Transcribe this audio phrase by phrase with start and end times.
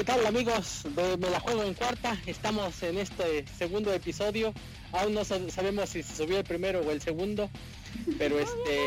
[0.00, 2.16] ¿Qué tal amigos de Me la juego en cuarta?
[2.24, 4.54] Estamos en este segundo episodio.
[4.92, 7.50] Aún no sabemos si se subió el primero o el segundo.
[8.16, 8.78] Pero este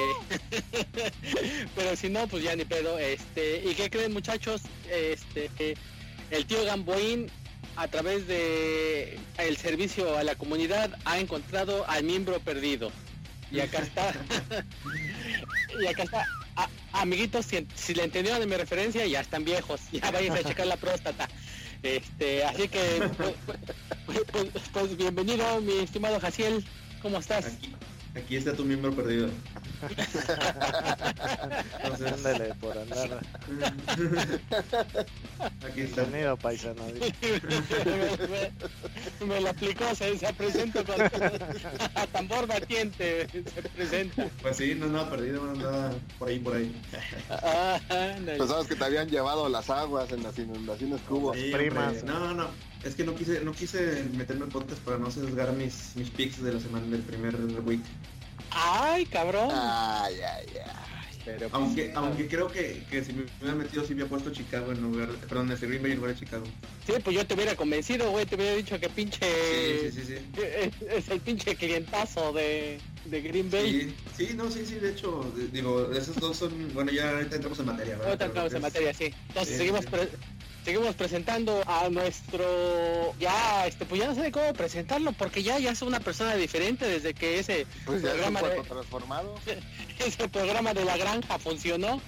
[1.75, 2.97] pero si no, pues ya ni pedo.
[2.97, 4.63] Este, ¿y qué creen muchachos?
[4.89, 5.51] Este
[6.31, 7.29] el tío Gamboín
[7.75, 12.91] a través de el servicio a la comunidad ha encontrado al miembro perdido.
[13.51, 14.13] Y acá está.
[15.79, 16.25] y acá está.
[16.93, 19.81] Amiguitos, si, le entendieron de mi referencia, ya están viejos.
[19.91, 21.27] Ya vayan a checar la próstata.
[21.81, 23.33] Este, así que, pues,
[24.31, 26.63] pues, pues, bienvenido, mi estimado Jaciel.
[27.01, 27.45] ¿Cómo estás?
[28.15, 29.29] Está tu miembro perdido.
[32.05, 33.19] Ándale por andar.
[35.65, 36.01] Aquí está.
[36.03, 36.83] Bienvenido, paisano.
[39.27, 41.01] me, lo aplicó, se, se presenta con
[41.95, 43.27] a tambor batiente.
[43.29, 43.41] Se
[43.75, 44.27] presenta.
[44.41, 46.81] Pues sí, no andaba perdido, andaba por ahí, por ahí.
[47.29, 47.79] Ah,
[48.25, 51.31] Pensabas que te habían llevado las aguas en las inundaciones que hubo.
[51.31, 52.03] primas.
[52.03, 52.47] No, no.
[52.83, 56.43] Es que no quise, no quise meterme en podcast para no sesgar mis, mis picks
[56.43, 57.81] de la semana del primer week.
[58.51, 59.49] Ay, cabrón.
[59.51, 60.83] Ay, ay, ay.
[61.25, 64.73] Pero, pues, aunque, aunque creo que, que si me hubiera metido si hubiera puesto Chicago
[64.73, 66.43] en lugar, de, perdón, ese Green Bay en lugar de Chicago.
[66.85, 69.89] Sí, pues yo te hubiera convencido, güey, te hubiera dicho que pinche...
[69.89, 70.15] Sí, sí, sí,
[70.89, 73.93] Es, el pinche clientazo de, de Green Bay.
[74.15, 77.59] Sí, sí, no, sí, sí, de hecho, digo, esos dos son, bueno, ya ahorita entramos
[77.59, 78.07] en materia, ¿verdad?
[78.07, 79.13] Ahorita entramos en materia, sí.
[79.29, 79.85] Entonces seguimos
[80.63, 85.71] seguimos presentando a nuestro ya este pues ya no sé cómo presentarlo porque ya ya
[85.71, 89.35] es una persona diferente desde que ese pues programa de, transformado
[89.99, 92.01] ese programa de la granja funcionó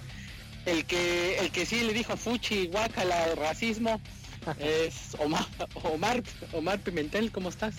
[0.64, 4.00] el que el que sí le dijo Fuchi guacala racismo
[4.58, 7.74] es Omar Omar Omar Pimentel cómo estás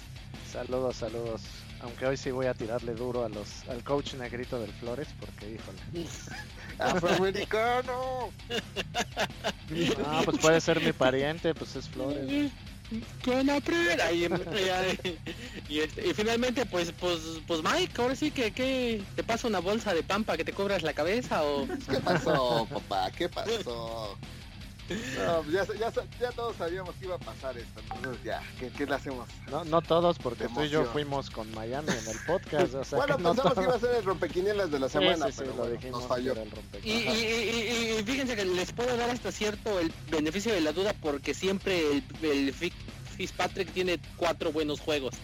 [0.51, 1.41] saludos saludos
[1.87, 5.55] aunque hoy sí voy a tirarle duro a los al coach negrito del Flores porque
[5.55, 6.07] híjole.
[6.79, 8.29] Afroamericano.
[10.05, 12.51] Ah pues puede ser mi pariente pues es Flores.
[13.23, 14.27] Con y,
[15.69, 19.59] y, este, y, finalmente pues pues pues Mike ahora sí que, que te pasa una
[19.59, 24.17] bolsa de pampa que te cobras la cabeza o qué pasó papá qué pasó
[24.89, 28.69] no, pues ya, ya, ya, todos sabíamos que iba a pasar esto, entonces ya, ¿qué,
[28.69, 29.27] qué le hacemos?
[29.49, 32.73] No, no todos, porque tú y yo fuimos con Miami en el podcast.
[32.73, 35.37] O sea, bueno, pensamos que iba a ser el rompequinielas de la semana, sí, sí,
[35.39, 36.33] pero lo dijimos nos falló.
[36.83, 40.93] Y, y, y, fíjense que les puedo dar hasta cierto el beneficio de la duda,
[41.01, 45.15] porque siempre el, el Fitzpatrick tiene cuatro buenos juegos.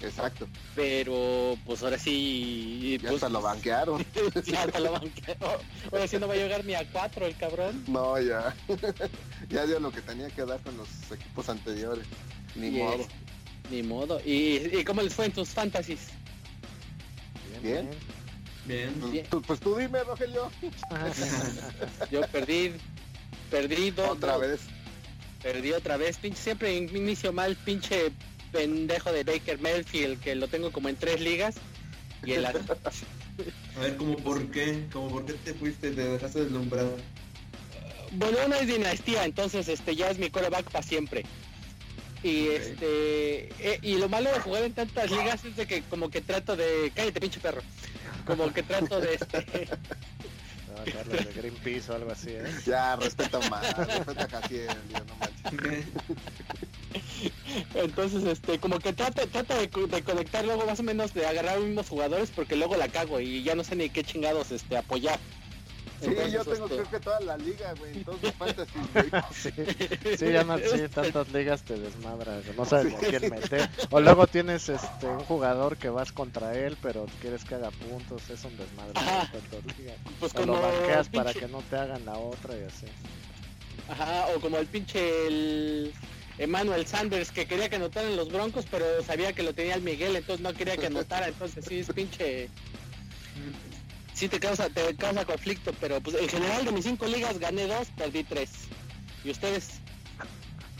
[0.00, 0.48] Exacto.
[0.74, 2.98] Pero pues ahora sí.
[3.02, 4.04] Ya pues, hasta lo banquearon.
[4.44, 5.60] ya hasta lo banquearon.
[5.92, 7.84] Ahora sí no va a llegar ni a cuatro el cabrón.
[7.88, 8.54] No, ya.
[9.48, 12.06] ya dio lo que tenía que dar con los equipos anteriores.
[12.54, 13.06] Ni modo.
[13.70, 14.20] ni modo.
[14.24, 16.08] ¿Y, ¿Y, cómo les fue en tus fantasies?
[17.62, 17.90] Bien.
[18.66, 18.94] Bien.
[19.00, 20.50] Pues, pues, pues, tú dime, Rogelio.
[22.10, 22.74] Yo perdí.
[23.50, 24.10] Perdí dos.
[24.10, 24.60] Otra vez.
[25.42, 26.18] Perdí otra vez.
[26.18, 28.12] Pinche, siempre inicio mal, pinche
[28.52, 31.56] pendejo de Baker Mayfield que lo tengo como en tres ligas
[32.24, 32.34] y
[33.76, 36.96] A ver, como por qué, como por qué te fuiste, te dejaste deslumbrado.
[38.12, 41.24] Bueno, una es dinastía, entonces este ya es mi coreback para siempre.
[42.22, 46.10] Y este eh, y lo malo de jugar en tantas ligas es de que como
[46.10, 47.62] que trato de cállate pinche perro.
[48.26, 49.68] Como que trato de este
[50.68, 52.44] no, de Greenpeace o algo así, ¿eh?
[52.66, 55.86] Ya, respeta más, respeta casi no manches.
[57.74, 61.56] Entonces, este, como que trata, trata de, de, conectar luego más o menos de agarrar
[61.56, 64.76] los mismos jugadores porque luego la cago y ya no sé ni qué chingados este
[64.76, 65.18] apoyar.
[66.00, 66.76] Sí, yo tengo este...
[66.76, 68.72] creo que toda la liga, güey, todos los fantasy,
[69.32, 69.50] sí,
[70.16, 73.68] sí, ya no, sí, tantas ligas te desmadras, no sabes con quién meter.
[73.90, 78.30] O luego tienes este un jugador que vas contra él, pero quieres que haga puntos,
[78.30, 78.92] es un desmadre.
[80.20, 82.86] Pues o lo banqueas para que no te hagan la otra y así.
[83.88, 85.92] Ajá, o como el pinche el
[86.38, 90.16] Emmanuel Sanders que quería que anotaran los Broncos, pero sabía que lo tenía el Miguel,
[90.16, 92.48] entonces no quería que anotara, entonces sí es pinche
[94.18, 97.66] sí te causa, te causa conflicto, pero pues en general de mis cinco ligas gané
[97.66, 98.50] dos, perdí tres.
[99.24, 99.80] ¿Y ustedes?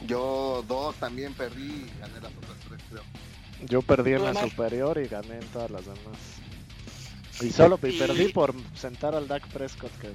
[0.06, 3.02] Yo dos también perdí, gané las otras tres creo.
[3.66, 6.19] Yo perdí en la superior y gané en todas las demás.
[7.40, 7.99] Y solo y...
[7.99, 10.10] perdí por sentar al Dak Prescott que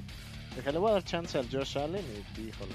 [0.56, 2.04] dije le voy a dar chance al Josh Allen
[2.36, 2.74] y híjole.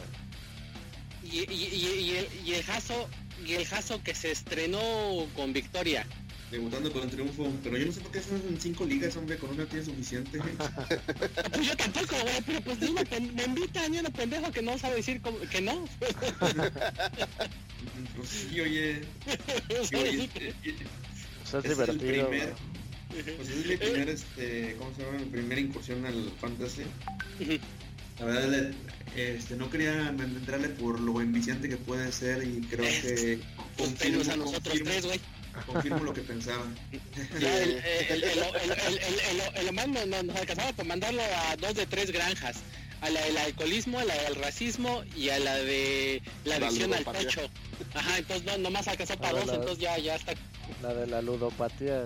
[1.31, 3.10] Y, y, y, el, y el Jaso
[3.46, 4.80] y el Jaso que se estrenó
[5.36, 6.06] con victoria
[6.52, 7.52] debutando con el triunfo.
[7.64, 10.40] Pero yo no sé por qué son en cinco ligas, hombre, con una tiene suficiente.
[11.52, 14.98] pues yo tampoco, güey, pero pues me, me invitan y una pendejo que no sabe
[14.98, 15.88] decir que no.
[18.16, 19.02] pues sí, oye.
[19.84, 20.54] Sí, oye este,
[21.52, 22.10] pues es, divertido.
[22.10, 22.54] El primer,
[23.38, 25.18] pues es mi primer, este, ¿cómo se llama?
[25.20, 26.84] Mi primera incursión al fantasy.
[28.19, 28.74] La verdad, le-
[29.36, 33.39] este, no quería entrarle por lo enviciante que puede ser y creo que
[33.77, 35.19] Pues pelos a nosotros confirmo, tres, güey.
[35.66, 36.63] confirmo lo que pensaba.
[37.39, 37.81] El,
[39.56, 42.57] el Omar nos, nos alcanzaba por mandarlo a dos de tres granjas.
[43.01, 47.06] A la del alcoholismo, a la del racismo y a la de la adicción al
[47.06, 47.50] tocho.
[47.94, 50.33] Ajá, entonces no, nomás alcanzó para dos, entonces ya, ya está.
[50.81, 52.04] La de la ludopatía.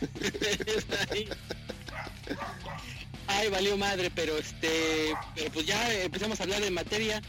[3.28, 7.20] Ay, valió madre, pero este, pero pues ya empezamos a hablar de materia.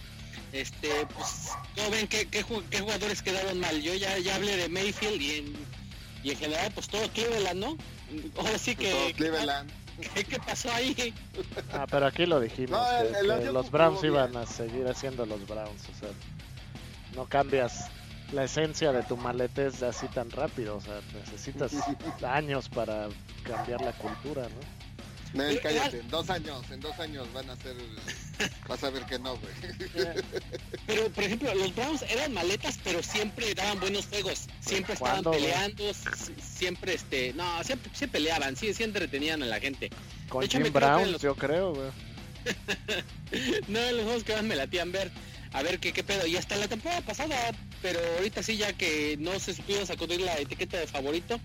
[0.52, 3.80] Este, pues, ¿cómo ven qué, qué, ju- qué jugadores quedaron mal?
[3.82, 5.54] Yo ya, ya hablé de Mayfield y en,
[6.24, 7.78] y en general, pues todo Cleveland, ¿no?
[8.38, 9.70] Ahora sí que, Todo Cleveland.
[10.16, 11.14] ¿qué, qué pasó ahí?
[11.72, 14.14] Ah, pero aquí lo dijimos, No, que, el- el que Angelus los Browns bien.
[14.14, 16.10] iban a seguir haciendo los Browns, o sea,
[17.14, 17.86] no cambias
[18.32, 21.74] la esencia de tu maletez así tan rápido, o sea, necesitas
[22.24, 23.10] años para
[23.44, 24.79] cambiar la cultura, ¿no?
[25.34, 27.76] Nel, cállate, en dos años, en dos años van a ser,
[28.68, 29.54] vas a ver que no, güey.
[30.88, 34.48] Pero, por ejemplo, los Browns eran maletas, pero siempre daban buenos juegos.
[34.60, 35.84] Siempre estaban peleando,
[36.42, 39.90] siempre, este, no, siempre, sí peleaban, sí, sí entretenían a la gente.
[40.30, 41.90] Con De hecho, Jim Brown, los- yo creo, güey.
[43.68, 45.12] No, los juegos que más me latían ver.
[45.52, 46.26] A ver qué, qué pedo.
[46.28, 47.52] Y hasta la temporada pasada,
[47.82, 51.40] pero ahorita sí, ya que no se supieron sacudir la etiqueta de favorito.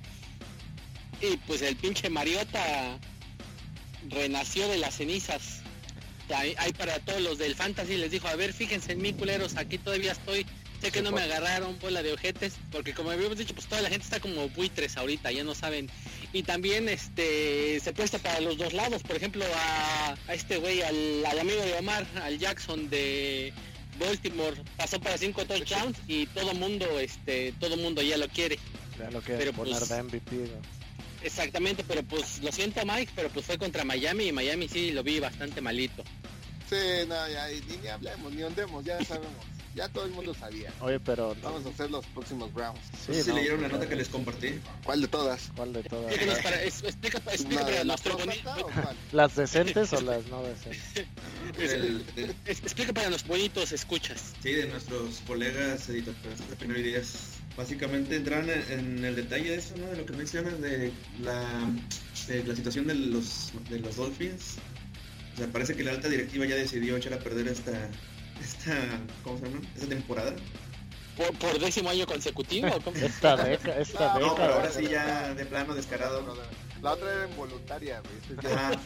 [1.21, 2.99] Y pues el pinche Mariota
[4.11, 5.61] renació de las cenizas.
[6.35, 9.79] Ahí para todos los del fantasy les dijo, a ver, fíjense en mí, culeros, aquí
[9.79, 10.47] todavía estoy.
[10.81, 13.89] Sé que no me agarraron bola de ojetes, porque como habíamos dicho, pues toda la
[13.89, 15.89] gente está como buitres ahorita, ya no saben.
[16.33, 20.83] Y también este se presta para los dos lados, por ejemplo, a, a este güey,
[20.83, 23.53] al, al amigo de Omar, al Jackson de
[23.99, 28.59] Baltimore, pasó para cinco touchdowns y todo mundo, este, todo mundo ya lo quiere.
[28.99, 30.84] Ya lo quieren Pero, poner pues, de MVP, ¿no?
[31.25, 35.03] Exactamente, pero pues lo siento Mike, pero pues fue contra Miami y Miami sí lo
[35.03, 36.05] vi bastante malito.
[36.69, 36.77] Sí,
[37.09, 39.33] no, ya, ni, ni hablemos, ni ondemos, ya sabemos.
[39.75, 40.73] Ya todo el mundo sabía.
[40.81, 41.35] Oye, pero...
[41.43, 42.79] Vamos a hacer los próximos Browns.
[42.93, 44.61] Sí, no sé si no, leyeron la nota que les compartí.
[44.85, 45.51] ¿Cuál de todas?
[45.57, 46.13] ¿Cuál de todas?
[46.13, 47.21] Explícanos para, es- explica.
[49.13, 51.07] ¿Las decentes o las no decentes?
[52.47, 54.33] Explica para los bonitos escuchas.
[54.43, 56.57] Sí, de nuestros colegas editores de.
[57.57, 59.87] Básicamente entran en, en el detalle de eso, ¿no?
[59.87, 60.93] De lo que mencionas de
[61.23, 61.71] la,
[62.27, 64.57] de la situación de los, de los Dolphins.
[65.35, 67.91] O sea, parece que la alta directiva ya decidió echar a perder esta,
[68.43, 68.77] esta,
[69.23, 69.61] ¿cómo se llama?
[69.75, 70.35] Esta temporada.
[71.17, 72.69] ¿Por, por décimo año consecutivo?
[72.69, 72.97] ¿o cómo?
[72.97, 76.37] Esta década, esta No, No, pero ahora sí ya de plano descarado.
[76.85, 78.37] La otra era involuntaria, güey.
[78.37, 78.81] Esta ya.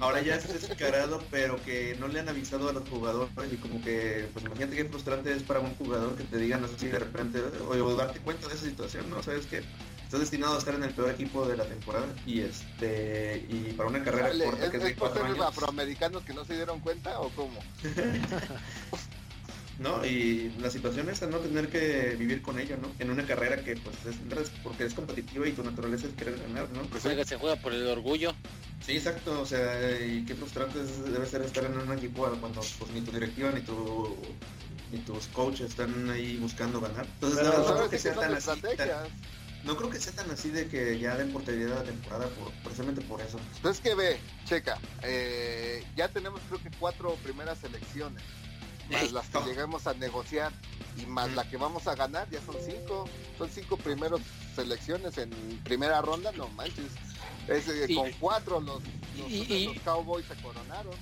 [0.00, 3.80] Ahora ya es descarado, pero que no le han avisado a los jugadores y como
[3.80, 7.40] que, pues imagínate qué frustrante es para un jugador que te digan así de repente,
[7.64, 9.22] o, o darte cuenta de esa situación, ¿no?
[9.22, 9.62] Sabes que
[10.02, 13.88] estás destinado a estar en el peor equipo de la temporada y este y para
[13.88, 16.80] una carrera Dale, corta ¿Es, que es de cuatro años, afroamericanos que no se dieron
[16.80, 17.60] cuenta o cómo?
[19.78, 20.04] ¿no?
[20.04, 22.90] Y la situación es a no tener que vivir con ello, ¿no?
[22.98, 26.68] En una carrera que pues es porque es competitiva y tu naturaleza es querer ganar,
[26.70, 26.82] ¿no?
[26.82, 28.34] Pues Juega- se juega por el orgullo.
[28.84, 32.60] Sí, exacto, o sea, y qué frustrante es- debe ser estar en un equipo cuando
[32.78, 34.16] pues ni tu directiva ni tu
[34.90, 37.04] ni tus coaches están ahí buscando ganar.
[37.06, 38.88] Entonces Pero no, no creo ¿Sabes que sea tan así, tan-
[39.64, 42.50] no creo que sea tan así de que ya den por perdida la temporada por,
[42.64, 43.38] precisamente por eso.
[43.56, 48.22] Entonces que ve, checa, eh, ya tenemos creo que cuatro primeras selecciones,
[48.90, 49.46] más las que no.
[49.46, 50.52] llegamos a negociar
[50.96, 54.20] y más la que vamos a ganar, ya son cinco, son cinco primeros
[54.54, 55.30] selecciones en
[55.64, 56.92] primera ronda, no manches.
[57.46, 58.82] Es, eh, Y- con cuatro los,
[59.18, 60.92] los, y- los Cowboys se coronaron.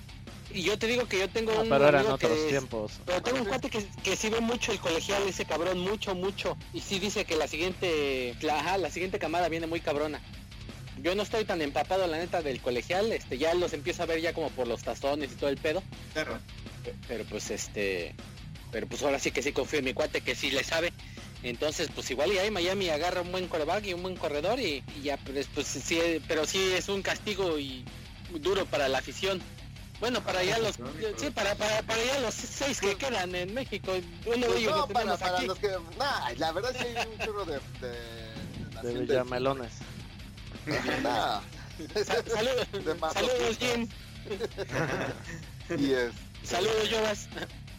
[0.53, 2.93] Y yo te digo que yo tengo Ah, un pero eran otros que, tiempos.
[3.05, 6.57] Pero tengo un cuate que, que sí ve mucho el colegial, ese cabrón, mucho, mucho.
[6.73, 10.21] Y sí dice que la siguiente, la, ajá, la siguiente camada viene muy cabrona.
[11.03, 13.13] Yo no estoy tan empapado, la neta, del colegial.
[13.13, 15.83] Este, ya los empiezo a ver ya como por los tazones y todo el pedo.
[16.13, 16.39] Claro.
[16.87, 18.15] Pe- Pero pues este,
[18.71, 20.93] pero pues ahora sí que sí confío en mi cuate que sí le sabe.
[21.43, 24.83] Entonces, pues igual y ahí Miami agarra un buen coreback y un buen corredor y,
[24.97, 27.85] y ya, pues, pues sí, pero sí es un castigo y
[28.41, 29.41] duro para la afición.
[30.01, 30.77] Bueno, para allá los,
[31.17, 33.93] sí, para, para, para allá los seis que quedan en México,
[34.27, 35.47] uno de Pues ellos no, lo para, tenemos para aquí.
[35.47, 35.69] los que...
[35.99, 37.55] Nah, la verdad sí hay un chorro de...
[37.81, 39.73] de, de De nación Villamelones.
[41.03, 41.41] Nah.
[42.05, 43.13] Sa- salud- De masoquistas.
[43.15, 43.89] saludos Jim,
[45.79, 46.13] y es...
[46.47, 47.29] saludos Jonas.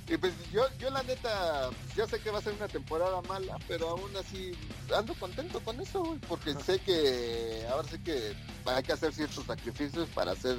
[0.10, 3.58] Y pues yo, yo la neta, ya sé que va a ser una temporada mala,
[3.68, 4.54] pero aún así
[4.96, 8.34] ando contento con eso, güey, porque sé que ahora sé que
[8.66, 10.56] hay que hacer ciertos sacrificios para ser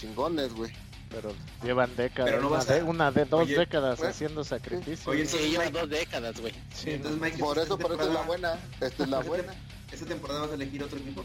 [0.00, 0.72] chingones, güey.
[1.10, 4.10] Pero llevan décadas, Pero no una, vas a- de, una de dos Oye, décadas pues,
[4.10, 5.06] haciendo sacrificios.
[5.06, 6.52] Oye, Sí, Entonces, lleva Mike- dos décadas, güey.
[6.74, 9.54] Sí, Entonces, Mike, Por eso, por eso es la buena, esta es la buena.
[9.92, 11.24] ¿Esta temporada vas a elegir otro equipo?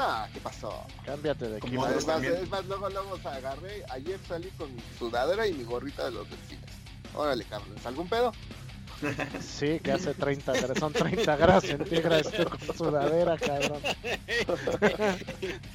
[0.00, 0.86] Nah, ¿qué pasó?
[1.04, 1.86] Cámbiate de equipo.
[1.86, 3.84] Es más, es más, luego, luego agarré.
[3.90, 6.64] Ayer salí con mi sudadera y mi gorrita de los delfines.
[7.14, 7.74] Órale, cabrón.
[7.84, 8.32] ¿Algún pedo?
[9.40, 13.80] Sí, que hace 30 grados, son 30 grados centígrados tú con sudadera, cabrón.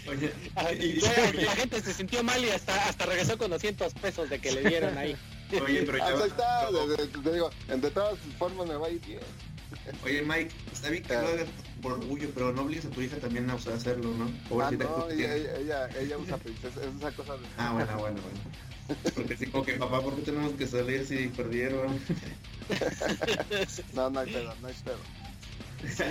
[0.08, 0.34] Oye,
[0.80, 4.40] y- ya, la gente se sintió mal y hasta, hasta regresó con 200 pesos de
[4.40, 5.16] que le dieron ahí.
[5.52, 6.68] oye, pero está.
[7.24, 9.20] Te digo, de todas formas me va a ir bien.
[10.04, 11.48] Oye, Mike, está bien que lo hagas
[11.82, 14.26] por orgullo, pero no obligues a tu hija también a sea, hacerlo, ¿no?
[14.62, 16.80] Ah, no, ella, ella, ella, ella usa princesa.
[16.82, 17.46] Es esa cosa de...
[17.58, 19.06] Ah, bueno, bueno, bueno.
[19.16, 22.00] Porque sí, como que papá, ¿por qué tenemos que salir si perdieron?
[23.94, 24.98] No, no hay pedo, no hay pedo.
[25.88, 26.04] Sí,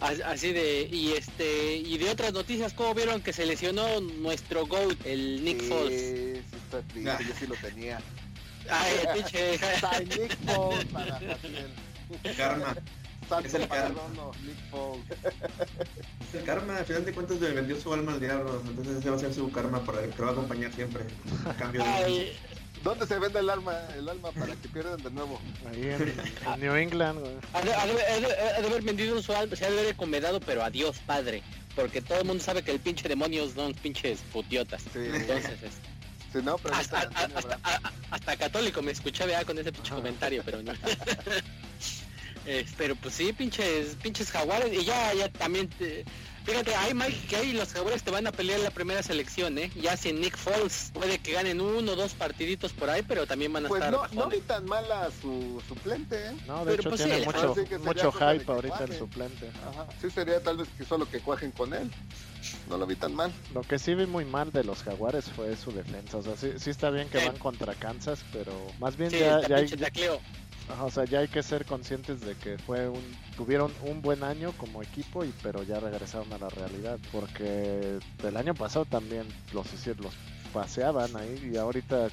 [0.00, 4.96] Así de, y este, y de otras noticias, ¿cómo vieron que se lesionó nuestro GOAT,
[5.04, 6.00] el Nick sí, Foles?
[6.00, 8.00] Sí, está triste, yo sí lo tenía.
[8.70, 9.58] Ay, pinche.
[10.06, 12.36] Nick Foles para Jaciel.
[12.36, 12.76] Karma.
[13.44, 14.00] Es el karma.
[16.74, 19.18] el al final de cuentas le vendió su alma al diablo, entonces ese va a
[19.18, 21.04] ser su karma para el que lo va a acompañar siempre.
[21.48, 21.88] A cambio de...
[21.88, 22.36] Ay,
[22.84, 25.40] ¿Dónde se vende el alma, el alma para que pierdan de nuevo?
[25.68, 26.14] Ahí en,
[26.54, 27.32] en New England, güey.
[27.52, 29.78] ha de, ha de- ha de- ha de haber vendido su alma, se ha de
[29.80, 31.42] haber encomendado, pero adiós, padre.
[31.74, 34.82] Porque todo el mundo sabe que el pinche demonios son pinches putiotas.
[34.92, 35.80] Sí, Entonces, es-
[36.32, 40.42] si no, pero hasta, hasta, hasta- a- hasta católico me escuchaba con ese pinche comentario,
[40.44, 40.72] pero no.
[42.50, 44.72] Eh, pero pues sí, pinches, pinches jaguares.
[44.72, 45.68] Y ya, ya también.
[45.68, 46.02] te-
[46.46, 49.70] fíjate, hay Mike que ahí los jaguares te van a pelear la primera selección, ¿eh?
[49.78, 53.52] Ya sin Nick Foles, puede que ganen uno o dos partiditos por ahí, pero también
[53.52, 53.92] van a Pues estar.
[53.92, 56.32] no, no vi tan mala su suplente, ¿eh?
[56.46, 59.50] No, de Pero, hecho pues, tiene sí, mucho, mucho hype ahorita el suplente.
[59.68, 59.86] Ajá.
[60.00, 61.90] Sí sería tal vez que solo que cuajen con él.
[62.70, 63.30] No lo vi tan mal.
[63.52, 66.16] Lo que sí vi muy mal de los jaguares fue su defensa.
[66.16, 67.26] O sea, sí, sí está bien que Sí.
[67.26, 69.68] van contra Kansas, pero más bien Sí, ya, ya hay.
[70.82, 73.02] O sea, ya hay que ser conscientes de que fue un
[73.36, 78.36] tuvieron un buen año como equipo y pero ya regresaron a la realidad porque el
[78.36, 80.14] año pasado también los hicieron los
[80.52, 82.08] paseaban ahí y ahorita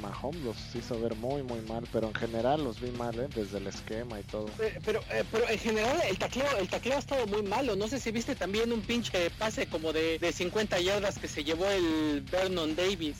[0.00, 3.28] Mahomes los hizo ver muy muy mal, pero en general los vi mal, ¿eh?
[3.34, 4.46] desde el esquema y todo.
[4.60, 7.74] Eh, Pero, eh, pero en general el tacleo, el tacleo ha estado muy malo.
[7.74, 11.42] No sé si viste también un pinche pase como de, de 50 yardas que se
[11.42, 13.16] llevó el Vernon Davis.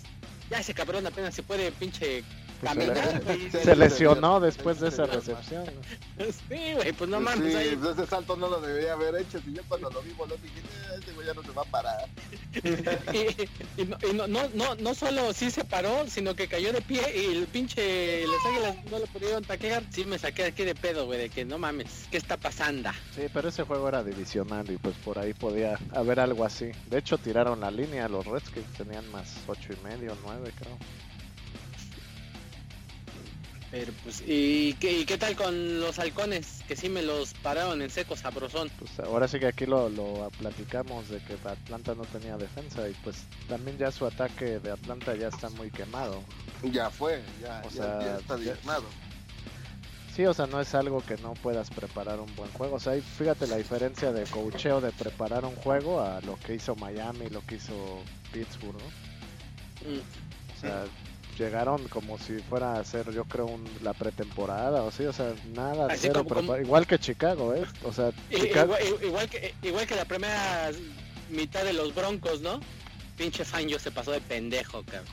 [0.48, 2.22] Ya ese cabrón apenas se puede pinche
[2.60, 3.22] caminar.
[3.24, 3.50] güey.
[3.50, 5.64] Sí, se lesionó sí, después sí, de esa recepción.
[5.64, 6.24] ¿no?
[6.24, 7.52] Sí, güey, pues no Pues mames.
[7.52, 9.40] sí, ahí- pues ese salto no lo debería haber hecho.
[9.40, 11.64] Si yo cuando lo vi volar dije, "Eh, este güey ya no se va a
[11.66, 12.08] parar.
[12.62, 16.72] y, y no, y no, no, no, no solo sí se paró, sino que cayó
[16.72, 19.82] de pie y el pinche las águilas no lo pudieron taclear.
[19.90, 22.90] Sí me saqué aquí de pedo, güey, de que no mames, ¿qué está pasando?
[23.14, 26.70] Sí, pero ese juego era divisional y pues por ahí podía haber algo así.
[26.86, 30.76] De hecho tiraron la línea, los Redskins tenían más ocho y medio, nueve creo.
[33.70, 36.62] Pero pues, ¿y qué, y qué tal con los halcones?
[36.66, 38.68] Que sí me los pararon en seco sabrosón.
[38.78, 42.94] Pues ahora sí que aquí lo, lo platicamos de que Atlanta no tenía defensa y
[43.04, 46.22] pues también ya su ataque de Atlanta ya está muy quemado.
[46.64, 48.84] Ya fue, ya, O ya, sea, ya está diezmado.
[50.14, 52.76] Sí, o sea, no es algo que no puedas preparar un buen juego.
[52.76, 56.56] O sea, ahí fíjate la diferencia de coacheo de preparar un juego a lo que
[56.56, 59.90] hizo Miami, lo que hizo Pittsburgh, ¿no?
[59.90, 60.00] Mm.
[60.00, 60.84] O sea,
[61.44, 65.32] llegaron como si fuera a ser, yo creo, un- la pretemporada o sí, o sea,
[65.54, 67.64] nada, Así cero como- igual que Chicago, ¿eh?
[67.84, 70.70] O sea, I- Chicago, Igual, igual que, igual que la primera
[71.30, 72.60] mitad de los Broncos, ¿no?
[73.16, 75.06] Pinche Fangio se pasó de pendejo, cabrón.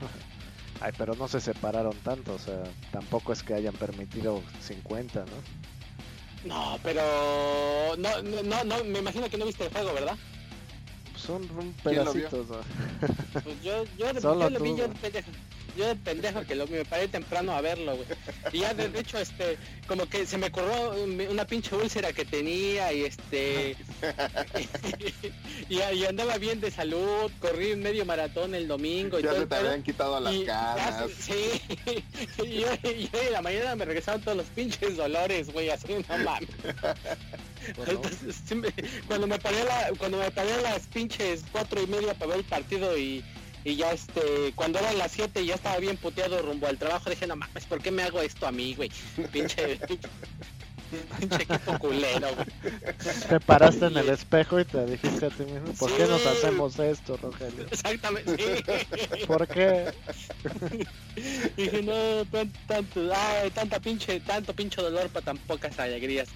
[0.80, 2.62] ay, pero no se separaron tanto, o sea,
[2.92, 6.48] tampoco es que hayan permitido 50, ¿no?
[6.48, 7.02] No, pero
[7.98, 10.16] no, no, no, no, me imagino que no viste el juego, ¿verdad?
[11.16, 12.56] Son un pedacitos, ¿no?
[13.44, 15.30] Pues yo, yo, de, Solo yo lo vi yo pendejo.
[15.76, 18.06] Yo de pendejo que lo, me paré temprano a verlo, güey.
[18.52, 20.92] Y ya de, de hecho, este, como que se me corrió
[21.30, 23.76] una pinche úlcera que tenía y este...
[25.68, 29.46] y, y andaba bien de salud, corrí medio maratón el domingo y Ya todo se
[29.46, 32.04] te habían quitado las Y ya se- sí,
[32.44, 35.86] y hoy, y hoy en la mañana me regresaron todos los pinches dolores, güey, así
[36.08, 36.48] no mames.
[37.76, 38.42] Bueno, Entonces,
[39.06, 42.38] cuando me paré la, cuando me paré a las pinches cuatro y media para ver
[42.38, 43.24] el partido y,
[43.64, 47.10] y ya este, cuando eran las siete y ya estaba bien puteado rumbo al trabajo,
[47.10, 48.90] dije, no mames, ¿por qué me hago esto a mí, güey?
[49.30, 49.78] Pinche,
[51.18, 52.46] pinche equipo culero, güey.
[53.28, 56.78] te paraste en el espejo y te dijiste a ti mismo, ¿por qué nos hacemos
[56.78, 57.66] esto, Rogelio?
[57.70, 58.64] Exactamente, sí.
[59.26, 59.92] ¿Por qué?
[61.56, 66.28] Dije, no, tan- tanto, ay, tanta pinche, tanto pinche dolor para tan pocas alegrías.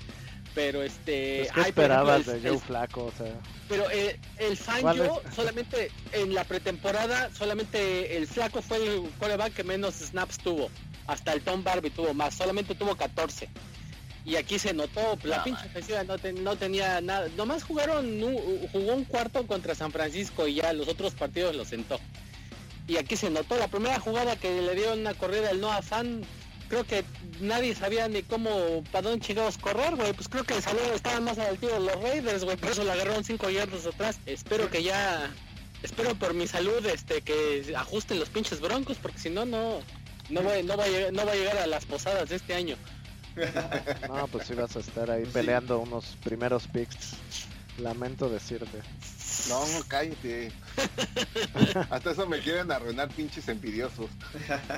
[0.57, 3.05] Pero este, Pues, ¿Qué ay, por ejemplo, esperabas el- de Joe el- Flaco?
[3.05, 3.33] O sea,
[3.69, 9.53] Pero eh, el ¿Cuál Fangio solamente en la pretemporada, solamente el flaco fue el quarterback
[9.53, 10.71] que menos snaps tuvo.
[11.07, 13.49] Hasta el Tom Barbie tuvo más, solamente tuvo 14.
[14.25, 17.29] Y aquí se notó, la pinche ofensiva no, no, tenía nada.
[17.37, 18.21] Nomás jugaron,
[18.73, 22.01] jugó un cuarto contra San Francisco y ya los otros partidos lo sentó.
[22.89, 26.23] Y aquí se notó la primera jugada que le dio una corrida al Noah Fan.
[26.69, 27.05] Creo que
[27.41, 30.13] nadie sabía ni cómo, para dónde chingados correr, güey.
[30.13, 32.57] Pues creo que salió, estaban más al tiro los Raiders, güey.
[32.57, 34.19] Por eso le agarraron cinco yardas atrás.
[34.27, 35.31] Espero que ya,
[35.83, 39.81] espero por mi salud, este, que ajusten los pinches broncos, porque si no, no,
[40.29, 42.55] no va, no, va a llegar, no va a llegar a las posadas de este
[42.55, 42.77] año.
[44.09, 47.17] No, pues sí vas a estar ahí peleando unos primeros picks.
[47.79, 48.83] Lamento decirte.
[49.49, 50.51] No, cállate.
[51.91, 54.11] Hasta eso me quieren arruinar pinches envidiosos.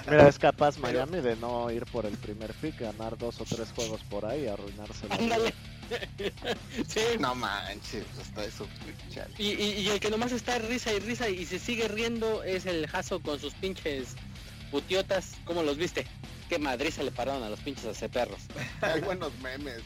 [0.08, 3.72] Mira, es capaz Miami de no ir por el primer pick, ganar dos o tres
[3.72, 5.06] juegos por ahí y arruinarse.
[6.86, 7.00] sí.
[7.18, 8.66] No manches, hasta eso.
[9.38, 12.86] Y, y, el que nomás está risa y risa y se sigue riendo es el
[12.88, 14.16] Jaso con sus pinches
[14.70, 15.32] putiotas.
[15.44, 16.06] ¿Cómo los viste?
[16.48, 18.40] qué Madrid se le pararon a los pinches perros.
[18.80, 19.82] Hay buenos memes.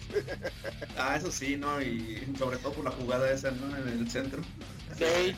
[0.96, 1.82] ah, eso sí, ¿no?
[1.82, 3.76] Y sobre todo por la jugada esa, ¿no?
[3.76, 4.42] En el centro.
[4.96, 5.34] Sí.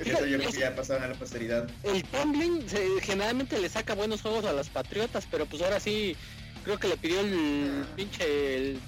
[0.00, 1.68] eso yo creo que ya pasaron a la posteridad.
[1.82, 2.66] El tumbling
[3.02, 6.16] generalmente le saca buenos juegos a los patriotas, pero pues ahora sí
[6.64, 8.80] creo que le pidió el pinche el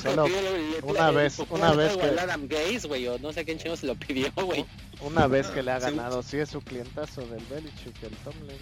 [0.00, 0.26] solo
[0.82, 3.94] una vez, una vez que Adam Gaze, güey, o no sé quién chingo se lo
[3.94, 4.64] pidió, güey.
[5.00, 8.58] Una vez que le ha ganado, sí es su clientazo del Belichick, el Tomlin.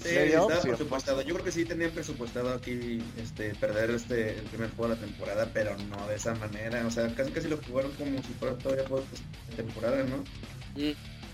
[0.00, 1.20] Sí, estaba presupuestado.
[1.22, 5.06] Yo creo que sí tenían presupuestado aquí este, perder este el primer juego de la
[5.06, 6.86] temporada, pero no de esa manera.
[6.86, 9.04] O sea, casi casi lo jugaron como si fuera todavía juego
[9.50, 10.24] de temporada, ¿no?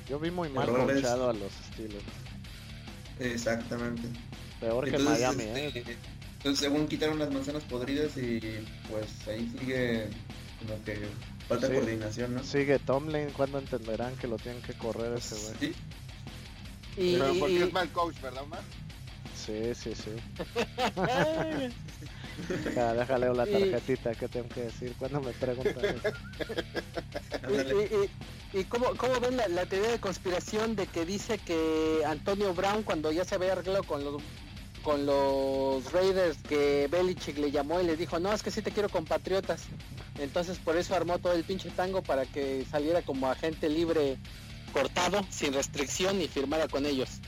[0.08, 2.04] Yo vi muy mal coachado a los Steelers.
[3.20, 4.08] Exactamente.
[4.60, 5.96] Peor que Miami, ¿eh?
[6.38, 8.40] Entonces, según quitaron las manzanas podridas y
[8.88, 10.08] pues ahí sigue
[10.60, 11.00] como que
[11.48, 12.44] falta coordinación, ¿no?
[12.44, 15.74] Sigue Tomlin, ¿cuándo entenderán que lo tienen que correr ese güey?
[16.94, 18.62] Sí, pero porque es mal coach, ¿verdad, Omar?
[19.34, 20.10] Sí, sí, sí.
[22.76, 25.96] déjale la tarjetita que tengo que decir cuando me preguntan.
[28.52, 32.82] ¿Y, y, cómo, cómo, ven la, teoría de conspiración de que dice que Antonio Brown
[32.82, 34.22] cuando ya se había arreglado con los
[34.88, 38.70] con los Raiders que Belichick le llamó y le dijo, no, es que sí te
[38.70, 39.64] quiero compatriotas.
[40.18, 44.16] Entonces por eso armó todo el pinche tango para que saliera como agente libre
[44.72, 47.20] cortado, sin restricción y firmara con ellos.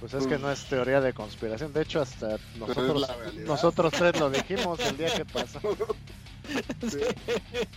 [0.00, 3.06] Pues es que no es teoría de conspiración, de hecho hasta nosotros
[3.46, 5.60] nosotros tres lo dijimos el día que pasó.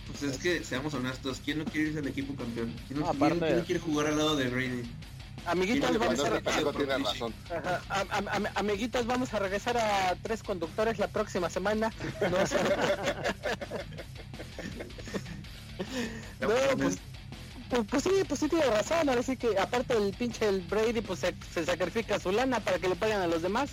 [0.06, 2.72] Pues es que seamos honestos, ¿quién no quiere irse al equipo campeón?
[2.86, 4.88] ¿Quién no, quiere, quiere jugar al lado de Brady?
[5.46, 6.42] Amiguitas, vamos a...
[8.54, 11.92] amiguitas, vamos a regresar a tres conductores la próxima semana.
[16.40, 16.98] No, no pues
[17.70, 21.00] pues, pues, sí, pues sí tiene razón, ahora sí que aparte el pinche el Brady
[21.02, 23.70] pues se, sacrifica su lana para que le paguen a los demás.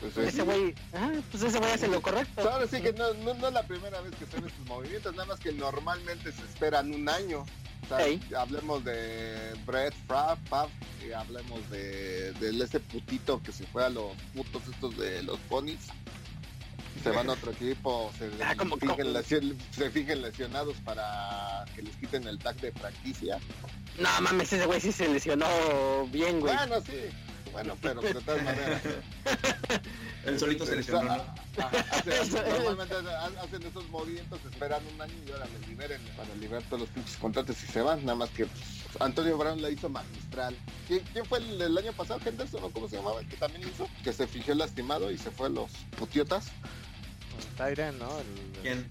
[0.00, 2.48] Pues ese güey, ah, pues ese güey hace lo correcto.
[2.48, 5.12] Ahora sí que no, no, no, es la primera vez que se ven sus movimientos,
[5.14, 7.44] nada más que normalmente se esperan un año.
[8.36, 10.70] Hablemos de Brett Favre,
[11.04, 15.38] y hablemos de, de ese putito que se fue a los putos estos de los
[15.40, 15.88] ponis
[17.02, 18.54] se van a otro equipo, se, ah,
[19.90, 23.38] fijen lesionados para que les quiten el tag de franquicia.
[23.98, 25.46] No mames, ese güey sí se lesionó
[26.10, 26.54] bien, güey.
[26.56, 27.10] Bueno, sí.
[27.58, 28.82] Bueno, pero de todas maneras.
[30.24, 31.16] El solito se lesionó.
[32.62, 32.94] normalmente
[33.40, 37.16] hacen esos movimientos, esperan un año y ahora les liberen para liberar todos los pinches
[37.16, 38.04] contratos y se van.
[38.04, 40.56] Nada más que pues, Antonio Brown la hizo magistral.
[40.86, 42.20] ¿Quién, fue el, año pasado?
[42.24, 43.24] Henderson o cómo se llamaba?
[43.24, 43.88] Que también hizo.
[44.04, 46.52] Que se fijó lastimado y se fue a los putiotas.
[47.56, 48.08] Tyren, ¿no?
[48.18, 48.88] El, ¿Quién?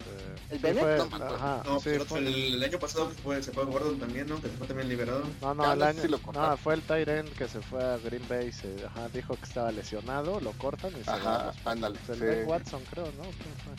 [0.50, 1.10] Este, ¿El Bennett?
[1.10, 2.20] no, ajá, no, sí, fue...
[2.20, 4.42] el, el, año pasado que fue, se fue a Gordon también, ¿no?
[4.42, 5.24] Que se fue también liberado.
[5.42, 6.02] No, no, el año,
[6.34, 9.72] no fue el Tyren que se fue a Green Bay, se, ajá, dijo que estaba
[9.72, 12.00] lesionado, lo cortan y se Ajá, ándale.
[12.08, 12.44] El sí.
[12.46, 13.24] Watson, creo, ¿no?
[13.24, 13.74] ¿Quién fue?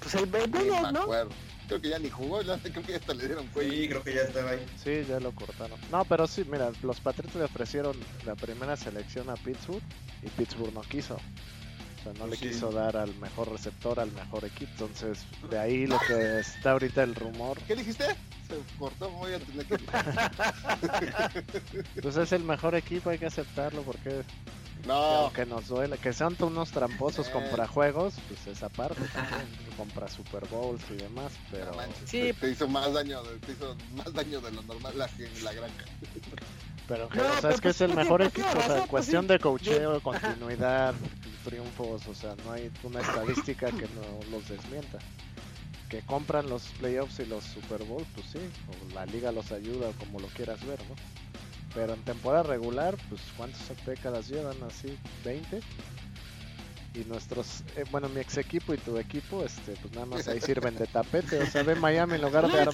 [0.00, 1.06] Pues el Bennett, ¿no?
[1.68, 3.72] Creo que ya ni jugó, creo que ya hasta le dieron cuello.
[3.72, 4.66] Sí, creo que ya estaba ahí.
[4.82, 5.78] Sí, ya lo cortaron.
[5.90, 7.96] No, pero sí, mira, los Patriots le ofrecieron
[8.26, 9.82] la primera selección a Pittsburgh
[10.22, 11.16] y Pittsburgh no quiso.
[12.02, 14.72] O sea, no le quiso dar al mejor receptor, al mejor equipo.
[14.72, 17.58] Entonces, de ahí lo que está ahorita el rumor.
[17.60, 18.06] ¿Qué dijiste?
[18.48, 19.78] Se cortó, voy a tener que.
[22.02, 24.24] pues es el mejor equipo, hay que aceptarlo porque.
[24.84, 24.94] No.
[24.94, 27.30] aunque nos duele, que sean unos tramposos eh.
[27.30, 31.70] compra juegos, pues esa parte también, compra Super Bowls y demás, pero
[32.04, 35.08] sí, te, hizo más daño, te hizo más daño de lo normal la,
[35.44, 35.84] la granja.
[36.88, 40.00] Pero que, o sea, es que es el mejor equipo, o sea, cuestión de cocheo,
[40.00, 40.94] continuidad,
[41.44, 44.98] triunfos, o sea, no hay una estadística que no los desmienta.
[45.88, 49.90] Que compran los playoffs y los Super Bowls, pues sí, o la liga los ayuda,
[49.98, 50.96] como lo quieras ver, ¿no?
[51.74, 54.96] Pero en temporada regular, pues ¿cuántas décadas llevan así?
[55.24, 55.62] ¿20?
[56.94, 60.40] y nuestros, eh, bueno, mi ex equipo y tu equipo, este, pues nada más ahí
[60.40, 61.38] sirven de tapete.
[61.38, 62.68] O sea, ve Miami en lugar de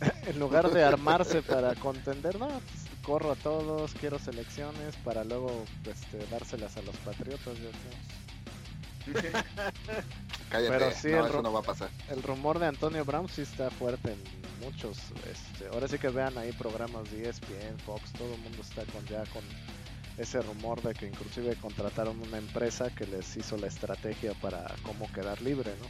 [0.26, 5.64] en lugar de armarse para contender, no, pues, corro a todos, quiero selecciones para luego
[5.84, 7.56] este, dárselas a los patriotas.
[7.58, 8.24] Yo creo.
[10.50, 11.90] Cállate, Pero sí, no, el eso no va a pasar.
[12.08, 14.18] El rumor de Antonio Brown sí está fuerte en
[14.64, 14.98] muchos.
[15.30, 19.04] Este, ahora sí que vean ahí programas de ESPN, Fox, todo el mundo está con
[19.06, 19.42] ya con
[20.16, 25.10] ese rumor de que inclusive contrataron una empresa que les hizo la estrategia para cómo
[25.12, 25.86] quedar libre, ¿no?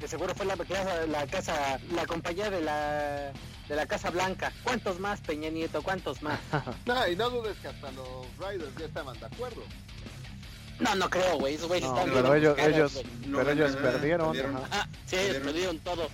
[0.00, 3.32] De seguro fue la casa, la casa, la compañía de la
[3.68, 4.52] de la Casa Blanca.
[4.64, 5.82] ¿Cuántos más, Peña Nieto?
[5.82, 6.40] ¿Cuántos más?
[6.86, 9.62] No, y no dudes que hasta los Riders ya estaban de acuerdo.
[10.80, 11.54] No, no creo, güey.
[11.54, 13.02] Esos güeyes No, están pero ellos, caras, ellos.
[13.26, 14.32] No pero ellos nada, perdieron.
[14.32, 14.62] perdieron.
[14.72, 15.42] Ah, sí, ellos Perdieron.
[15.46, 16.08] perdieron todo.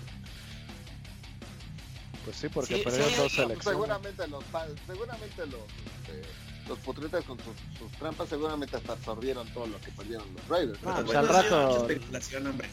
[2.24, 3.64] Pues sí, porque Sí, perdieron sí, dos no, selecciones.
[3.64, 9.48] Seguramente los, pa- seguramente los, este, los Patriotas con sus, sus trampas seguramente hasta absorbieron
[9.54, 10.78] todo lo que perdieron los Raiders.
[10.84, 12.68] Ah, pues al bueno, sí, rato- mucha especulación, hombre.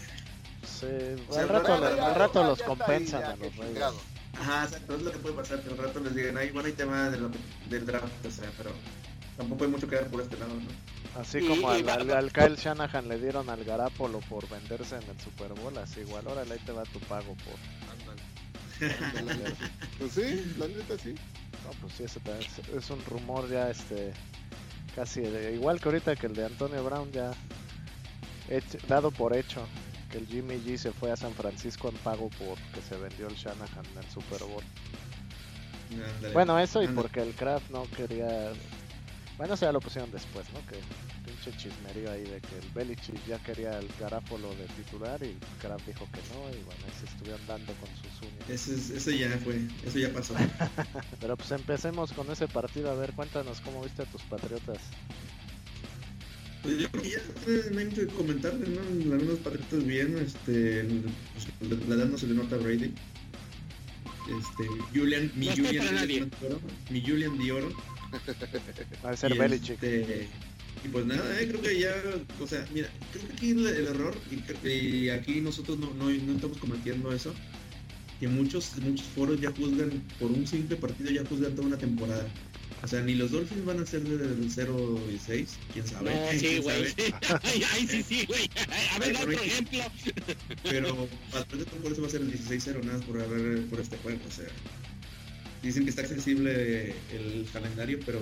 [1.37, 3.93] Al rato, al los ahí, compensan a los Raiders.
[4.39, 6.73] Ajá, exacto, es lo que puede pasar, que al rato les digan, ay, bueno, hay
[6.73, 7.31] tema de lo-
[7.69, 8.71] del draft, o sea, pero
[9.37, 11.21] tampoco hay mucho que dar por este lado, ¿no?
[11.21, 14.49] Así Y- como y al, va- al- al Kyle Shanahan le dieron al Garapolo por
[14.49, 17.53] venderse en el Super Bowl, así igual, órale, ahí te va tu pago por...
[17.91, 19.19] Ándale.
[19.19, 19.55] Ándale.
[19.99, 21.13] Pues sí, la neta sí.
[21.63, 24.11] No, pues sí, ese también es, es un rumor ya, este,
[24.95, 27.31] casi de- igual que ahorita que el de Antonio Brown ya
[28.87, 29.65] dado por hecho
[30.17, 33.35] el Jimmy G se fue a San Francisco en pago por que se vendió el
[33.35, 34.63] Shanahan en el Super Bowl.
[36.33, 38.51] Bueno, eso y porque el Kraft no quería.
[39.37, 40.59] Bueno, eso ya lo pusieron después, ¿no?
[40.67, 40.77] Que
[41.25, 45.85] pinche chismerío ahí de que el Belichick ya quería el Garáfolo de titular y Kraft
[45.87, 46.49] dijo que no.
[46.49, 48.49] Y bueno, ahí se estuvieron dando con sus uñas.
[48.49, 50.35] Ese, es- eso ya fue, eso ya pasó.
[51.19, 52.91] Pero pues empecemos con ese partido.
[52.91, 54.77] A ver, cuéntanos cómo viste a tus patriotas.
[56.63, 57.19] Pues yo creo que ya
[57.71, 58.81] no hay mucho que comentarle, ¿no?
[59.11, 60.85] Las mismas patriotas bien, este,
[61.33, 62.93] pues, la, la edad no se le nota a Brady.
[64.29, 66.19] Este, Julian, mi No Julian, para nadie.
[66.21, 67.73] de oro, mi Julian de oro.
[69.03, 69.83] Va a ser y, Belichick.
[69.83, 70.29] este,
[70.85, 71.93] y pues nada, eh, creo que ya,
[72.39, 74.15] o sea, mira, creo que aquí el, el error,
[74.63, 77.33] y, aquí nosotros no, no, no estamos cometiendo eso,
[78.19, 82.25] que muchos, muchos foros ya juzgan, por un simple partido ya juzgan toda una temporada.
[82.83, 86.11] O sea, ni los Dolphins van a ser del 0 y 6, quién sabe.
[86.13, 86.83] No, sí, güey.
[87.43, 88.49] Ay, ay, sí, sí, güey.
[88.93, 89.79] A ver, otro ejemplo.
[90.63, 94.19] Pero Patriotas por eso va a ser el 16-0 nada por haber por este juego.
[94.27, 94.45] O sea,
[95.61, 98.21] dicen que está accesible el calendario, pero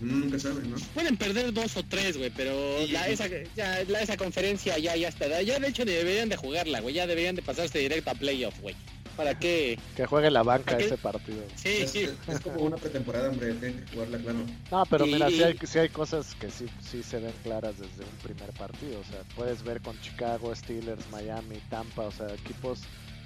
[0.00, 0.76] uno nunca sabe, ¿no?
[0.94, 2.92] Pueden perder dos o tres, güey, pero Sí.
[2.92, 5.42] la, esa, ya, la- esa conferencia ya, ya está.
[5.42, 6.94] Ya de hecho deberían de jugarla, güey.
[6.94, 8.74] Ya deberían de pasarse directo a playoff, güey.
[9.16, 9.78] ¿Para qué?
[9.96, 11.42] Que juegue la banca ese partido.
[11.54, 12.08] Sí, sí.
[12.28, 14.46] es como una pretemporada, hombre, tienen que jugarla, claro.
[14.70, 17.78] No, pero Y- mira, sí hay, sí hay cosas que sí, sí se ven claras
[17.78, 19.00] desde un primer partido.
[19.00, 22.80] O sea, puedes ver con Chicago, Steelers, Miami, Tampa, o sea, equipos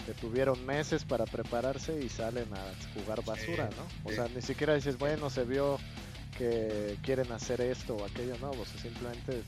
[0.06, 4.10] que tuvieron meses para prepararse y salen a jugar basura, ¿no?
[4.10, 5.78] O sea, ni siquiera dices, bueno, se vio
[6.38, 9.42] que quieren hacer esto o aquello, no, o sea, simplemente,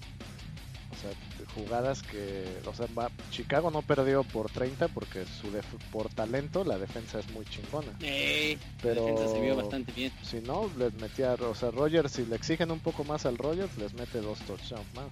[1.03, 6.09] sea, jugadas que, o sea, va- Chicago no perdió por 30 porque su def- por
[6.09, 7.93] talento la defensa es muy chingona.
[8.01, 10.13] Eh, Pero- la defensa se vio bastante bien.
[10.23, 13.77] Si no, les metía, o sea, Rogers, si le exigen un poco más al Rogers,
[13.79, 15.07] les mete dos touchdowns más.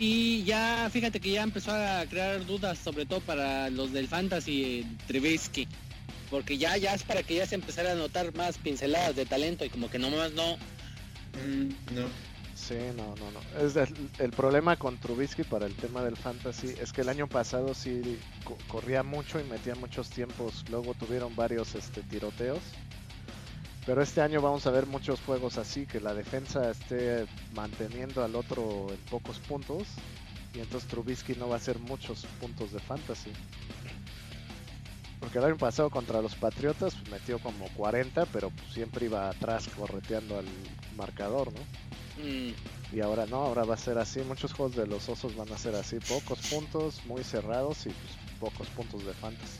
[0.00, 4.86] Y ya, fíjate que ya empezó a crear dudas, sobre todo para los del Fantasy
[5.08, 5.66] Trubisky.
[6.30, 9.64] Porque ya, ya es para que ya se empezara a notar más pinceladas de talento
[9.64, 10.56] y como que nomás no.
[11.34, 12.27] Mm, no.
[12.68, 13.64] Sí, no, no, no.
[13.64, 13.76] Es
[14.18, 18.18] el, problema con Trubisky para el tema del fantasy es que el año pasado sí
[18.44, 20.66] co- corría mucho y metía muchos tiempos.
[20.68, 22.60] Luego tuvieron varios este, tiroteos.
[23.86, 28.36] Pero este año vamos a ver muchos juegos así, que la defensa esté manteniendo al
[28.36, 29.88] otro en pocos puntos.
[30.52, 33.32] Y entonces Trubisky no va a hacer muchos puntos de fantasy.
[35.20, 39.68] Porque el año pasado contra los Patriotas metió como 40, pero pues, siempre iba atrás
[39.74, 40.46] correteando al
[40.98, 41.60] marcador, ¿no?
[42.22, 44.20] Mm, Y ahora no, ahora va a ser así.
[44.20, 45.98] Muchos juegos de los osos van a ser así.
[46.00, 49.58] Pocos puntos, muy cerrados y pues, pocos puntos de fantasy.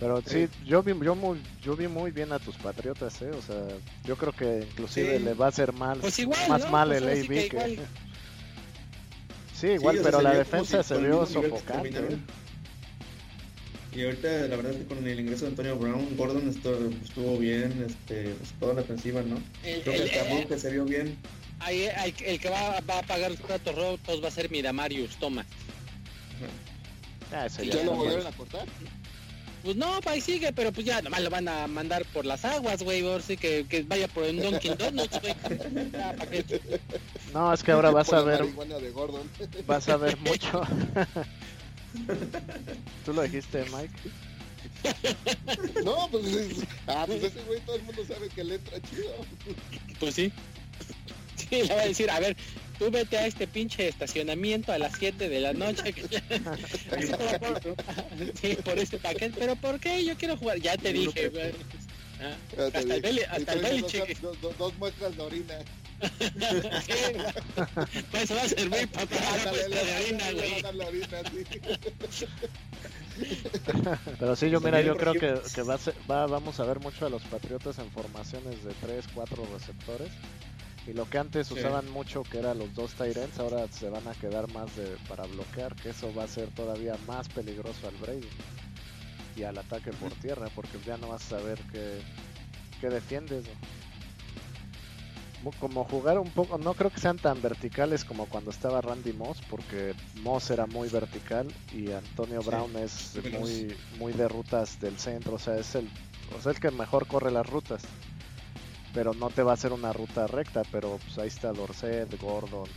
[0.00, 3.30] Pero sí, yo vi, yo, muy, yo vi muy bien a tus patriotas, ¿eh?
[3.30, 3.66] O sea,
[4.04, 5.24] yo creo que inclusive Sí.
[5.24, 6.70] le va a hacer mal, Pues igual, más ¿no?
[6.70, 7.26] mal Pues el AB que...
[7.26, 7.78] que igual.
[9.58, 12.16] Sí, igual, Sí, pero la defensa se vio sofocante.
[13.94, 17.38] Y ahorita la verdad es que con el ingreso de Antonio Brown, Gordon estuvo, estuvo
[17.38, 19.36] bien, este, pues, toda la ofensiva, ¿no?
[19.64, 21.16] el, Creo que el- el- Monk se vio bien.
[21.60, 25.16] ahí- ahí- el que va, va a pagar los platos rotos va a ser Miramarius
[25.16, 25.46] Thomas.
[27.32, 28.66] Ah, Y ya ¿Ya lo volvieron a cortar?
[29.62, 32.82] pues no, ahí sigue, pero pues ya nomás lo van a mandar por las aguas,
[32.82, 35.34] güey, por si que, que vaya por el Dunkin' Donuts, güey.
[37.34, 39.28] No, es que ahora vas a ver, De Gordon.
[39.66, 40.62] vas a ver mucho.
[43.04, 43.92] ¿Tú lo dijiste, Mike?
[45.84, 46.24] No, pues,
[46.86, 49.14] ah, pues ese güey todo el mundo sabe que le entra chido.
[49.98, 50.32] Pues sí.
[51.36, 52.36] Sí, le va a decir, a ver,
[52.78, 55.94] tú vete a este pinche estacionamiento a las 7 de la noche.
[58.40, 59.34] sí, por este paquete.
[59.38, 60.04] ¿Pero por qué?
[60.04, 60.60] Yo quiero jugar.
[60.60, 61.52] Ya te dije, güey.
[62.20, 63.26] Ah, hasta el dije.
[63.26, 64.16] Hasta te el dicen Beli, dos, chique.
[64.20, 65.54] dos, dos- dos muestras de orina.
[68.10, 70.62] Pues eso va a servir para pagar la de harina, güey.
[74.18, 76.80] Pero sí, yo mira, yo creo que, que va a ser- va- vamos a ver
[76.80, 80.10] mucho a los Patriotas en formaciones de 3, 4 receptores.
[80.86, 81.54] Y lo que antes Sí.
[81.54, 85.24] usaban mucho, que eran los dos Tyrants, ahora se van a quedar más de, para
[85.24, 88.28] bloquear, que eso va a ser todavía más peligroso al Brady.
[89.36, 92.00] Y al ataque por tierra, porque ya no vas a saber qué,
[92.80, 93.44] qué defiendes.
[93.44, 93.50] ¿no?
[95.60, 99.40] Como jugar un poco, no creo que sean tan verticales como cuando estaba Randy Moss,
[99.48, 104.80] porque Moss era muy vertical y Antonio Sí, Brown es muy muy, muy de rutas
[104.80, 105.88] del centro, o sea, es el,
[106.36, 107.82] o sea, el que mejor corre las rutas.
[108.92, 112.68] Pero no te va a hacer una ruta recta, pero pues ahí está Dorset, Gordon,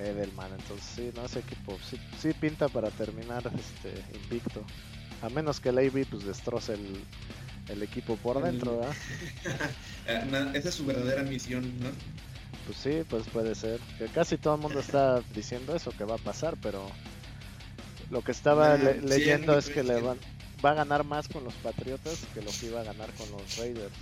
[0.00, 4.64] Edelman, entonces sí, no ese equipo sí, sí pinta para terminar este invicto.
[5.20, 7.04] A menos que el AB pues destroce el,
[7.68, 8.94] el equipo por dentro, ¿verdad?
[10.06, 11.88] Eh, esa es su verdadera misión, ¿no?
[12.66, 13.80] Pues sí, pues puede ser.
[13.98, 16.86] Que casi todo el mundo está diciendo eso que va a pasar, pero
[18.10, 20.18] lo que estaba Ah, le- sí, leyendo es que le van,
[20.62, 23.56] va a ganar más con los Patriotas que lo que iba a ganar con los
[23.56, 23.94] Raiders.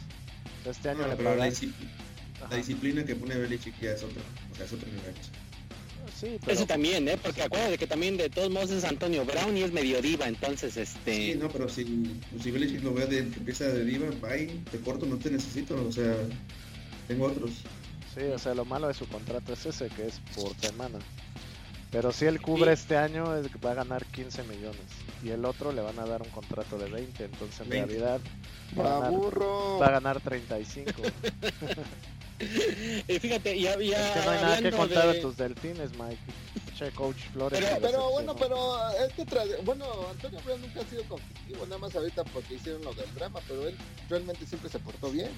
[0.64, 1.72] Este año No, le pero la, pagan- disci-
[2.40, 2.48] Ajá.
[2.50, 4.20] la disciplina que pone Belichick ya es otro,
[4.52, 5.14] o sea, es otro nivel.
[6.18, 7.18] Sí, pero Eso también, ¿eh?
[7.22, 10.76] Porque acuérdate que también de todos modos es Antonio Brown y es medio diva, entonces
[10.76, 11.14] este...
[11.14, 11.84] Sí, no, pero si,
[12.40, 15.74] si Belichick lo ve de que empieza de diva, bye, te corto, no te necesito,
[15.74, 16.14] o sea,
[17.08, 17.50] tengo otros.
[18.14, 20.98] sí, o sea, lo malo de su contrato es ese que es por semana.
[21.92, 24.80] Pero si él cubre este año es que va a ganar 15 millones
[25.22, 27.86] y el otro le van a dar un contrato de 20, entonces en 20.
[27.86, 28.20] realidad
[28.78, 30.90] va a ganar, va a ganar 35.
[33.08, 35.90] Y fíjate, ya, ya Es que no hay nada que contar de- de tus delfines,
[35.98, 36.18] Mike.
[36.76, 37.60] Che, coach Flores.
[37.80, 41.94] Pero- bueno, pero es que tra- bueno, Antonio Brown nunca ha sido conflictivo, nada más
[41.94, 43.76] ahorita porque hicieron lo del drama, pero él
[44.08, 45.30] realmente siempre se portó bien.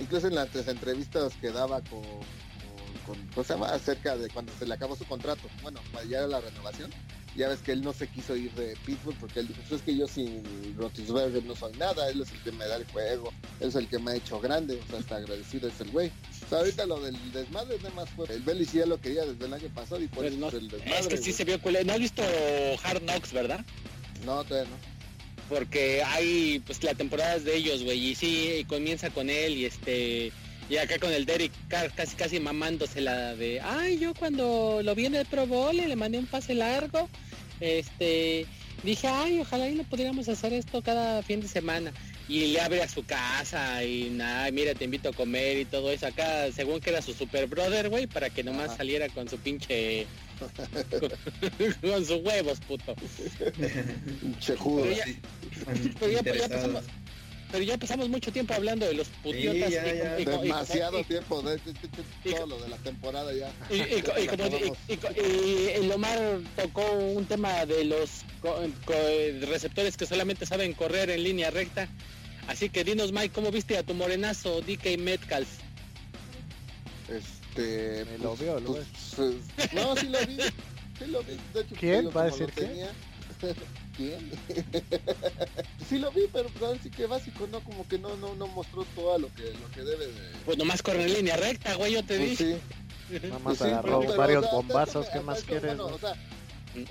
[0.00, 3.68] Incluso en las entrevistas que daba con, con, con- ¿cómo se llama?
[3.72, 6.90] acerca de cuando se le acabó su contrato, bueno, ya era la renovación,
[7.36, 9.84] ya ves que él no se quiso ir de Pittsburgh porque él dijo, pues es
[9.84, 10.42] que yo sin
[10.76, 13.88] Rotisberger no soy nada, él es el que me da el juego, él es el
[13.88, 16.10] que me ha hecho grande, o sea, hasta agradecido es el güey.
[16.44, 19.24] O sea, ahorita lo del desmadre nada más fue, el Belly sí ya lo quería
[19.24, 20.98] desde el año pasado y por Pues eso no, es el desmadre.
[20.98, 21.32] Es que sí güey.
[21.34, 21.84] se vio culero.
[21.84, 22.22] No has visto
[22.82, 23.64] Hard Knocks, ¿verdad?
[24.24, 24.76] No, todavía no.
[25.48, 28.10] Porque hay, pues la temporada es de ellos, güey.
[28.10, 30.32] Y sí, comienza con él y este...
[30.70, 34.94] Y acá con el Derek Carr casi casi mamándose la de, ay, yo cuando lo
[34.94, 37.08] vi en el Pro Bowl y le mandé un pase largo,
[37.60, 38.46] este,
[38.84, 41.92] dije, ay, ojalá y no pudiéramos hacer esto cada fin de semana.
[42.28, 45.90] Y le abre a su casa y nada, mira, te invito a comer y todo
[45.90, 46.06] eso.
[46.06, 48.76] Acá, según que era su super brother, güey, para que nomás Ajá.
[48.76, 50.06] saliera con su pinche...
[51.82, 52.94] con sus huevos, puto.
[54.38, 54.82] Chejudo.
[54.84, 55.18] Pero ya- Sí,
[55.98, 56.54] Pero ya, ya interesados.
[56.54, 56.84] pasamos,
[57.50, 59.70] pero ya pasamos mucho tiempo hablando de los putiotas.
[59.70, 60.18] ya, y- ya.
[60.18, 62.76] y- y- y- Demasiado y- tiempo de, de- de- de- y- todo lo de la
[62.78, 63.52] temporada ya.
[63.70, 64.78] Y, y- y como- Acabamos.
[64.88, 68.10] y- y- y el Omar tocó un tema de los
[68.42, 68.92] co- co-
[69.48, 71.88] receptores que solamente saben correr en línea recta.
[72.48, 75.48] Así que dinos, Mike, ¿cómo viste a tu morenazo DK Metcalf?
[77.08, 78.06] Este.
[78.12, 78.86] Ni lo vio, lo pues,
[79.18, 79.36] eh,
[79.72, 80.36] no, sí lo vi.
[80.98, 81.36] Sí lo vi.
[81.52, 82.08] De hecho, ¿Quién?
[82.16, 82.86] ¿Va a decir qué?
[84.00, 84.30] ¿Quién?
[85.88, 87.60] sí lo vi, pero pues, ahora sí que básico, ¿no?
[87.60, 90.12] Como que no, no, no mostró todo lo que, lo que debe de.
[90.46, 92.58] Pues nomás corre en línea recta, güey, yo te Pues dije.
[93.10, 95.72] sí, Nada más pues sí, agarró pero, varios o sea, hasta bombazos, ¿qué más quieres?
[95.74, 95.96] eso, bueno, no?
[95.96, 96.14] o sea,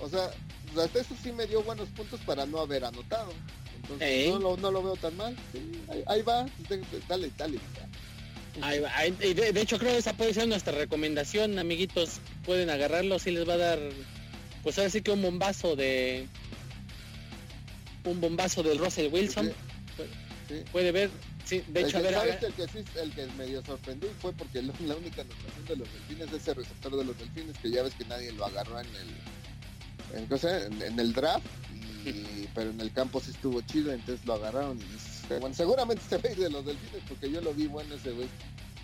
[0.01, 0.31] o sea,
[0.73, 3.31] pues, hasta eso sí me dio buenos puntos para no haber anotado.
[3.81, 5.35] Entonces, no, lo, no lo veo tan mal.
[5.51, 7.57] Sí, ahí, ahí va, de- de- dale, dale.
[8.61, 12.19] Ahí va, ahí- y de, de hecho creo que esa puede ser nuestra recomendación, amiguitos.
[12.45, 13.79] Pueden agarrarlo, si les va a dar,
[14.61, 16.27] pues ahora sí que un bombazo de...
[18.05, 19.51] Un bombazo del Russell Wilson.
[20.47, 20.63] Sí.
[20.71, 21.11] Puede ver,
[21.45, 24.07] sí, de El hecho, a que- ver, ¿sabes el que sí, el que medio sorprendí
[24.19, 27.55] fue porque la, la única anotación de los delfines es ese receptor de los delfines
[27.61, 31.45] que ya ves que nadie lo agarró en el en, en, en el draft
[32.03, 36.15] y, pero en el campo sí estuvo chido entonces lo agarraron y bueno, seguramente se
[36.15, 38.27] a ir de los delfines porque yo lo vi bueno ese güey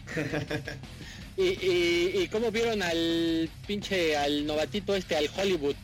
[1.37, 5.75] y, y, y cómo vieron al pinche, al novatito este, al Hollywood.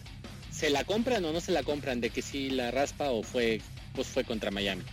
[0.62, 2.02] ¿Se la compran o no se la compran?
[2.02, 3.60] ¿De que sí la raspa o fue
[3.95, 4.84] pues fue contra Miami.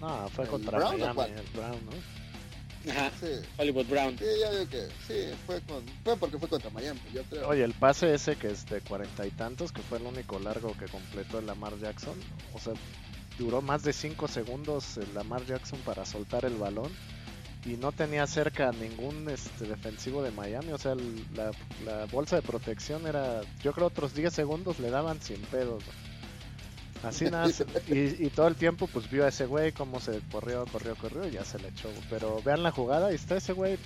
[0.00, 2.90] No, fue ¿El contra Brown Miami, el Brown, ¿no?
[2.90, 3.26] Ajá, Sí,
[3.58, 4.16] Hollywood Brown.
[4.18, 7.46] sí, ya digo que sí, fue, con, fue porque fue contra Miami, yo creo.
[7.46, 10.74] Oye, el pase ese que es de cuarenta y tantos, que fue el único largo
[10.78, 12.18] que completó el Lamar Jackson,
[12.54, 12.72] o sea,
[13.38, 16.90] duró más de 5 segundos el Lamar Jackson para soltar el balón
[17.64, 21.50] y no tenía cerca ningún este, defensivo de Miami, o sea, el- la,
[21.84, 25.82] la bolsa de protección era, yo creo otros 10 segundos le daban sin pedos.
[27.02, 27.48] Así nada,
[27.88, 31.26] y, y todo el tiempo pues vio a ese güey cómo se corrió, corrió, corrió
[31.28, 31.88] y ya se le echó.
[32.10, 33.76] Pero vean la jugada y está ese güey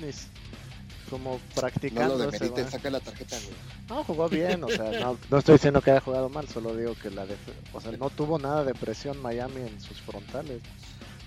[1.11, 2.17] como no practicando.
[2.17, 3.55] lo ese demeriten, saca la tarjeta, güey.
[3.89, 6.95] No, jugó bien, o sea, no, no estoy diciendo que haya jugado mal, solo digo
[6.95, 10.63] que la def- o sea, no tuvo nada de presión Miami en sus frontales.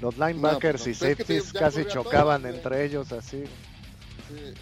[0.01, 2.55] Los linebackers no, y que te- safeties casi chocaban güey.
[2.55, 3.43] entre ellos así.
[4.27, 4.53] Sí.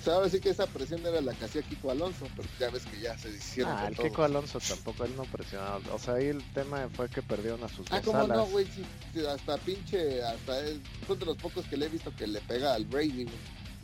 [0.00, 2.68] O sea, ahora sí que esa presión era la que hacía Kiko Alonso, pero ya
[2.68, 3.72] ves que ya se hicieron.
[3.74, 4.10] Ah, el todos.
[4.10, 5.80] Kiko Alonso tampoco, él no presionaba.
[5.94, 8.36] O sea, ahí el tema fue que perdieron a sus Ah, dos cómo alas.
[8.36, 12.12] no, güey, sí, hasta pinche, hasta es, son de los pocos que le he visto
[12.14, 13.36] que le pega al Brady, güey.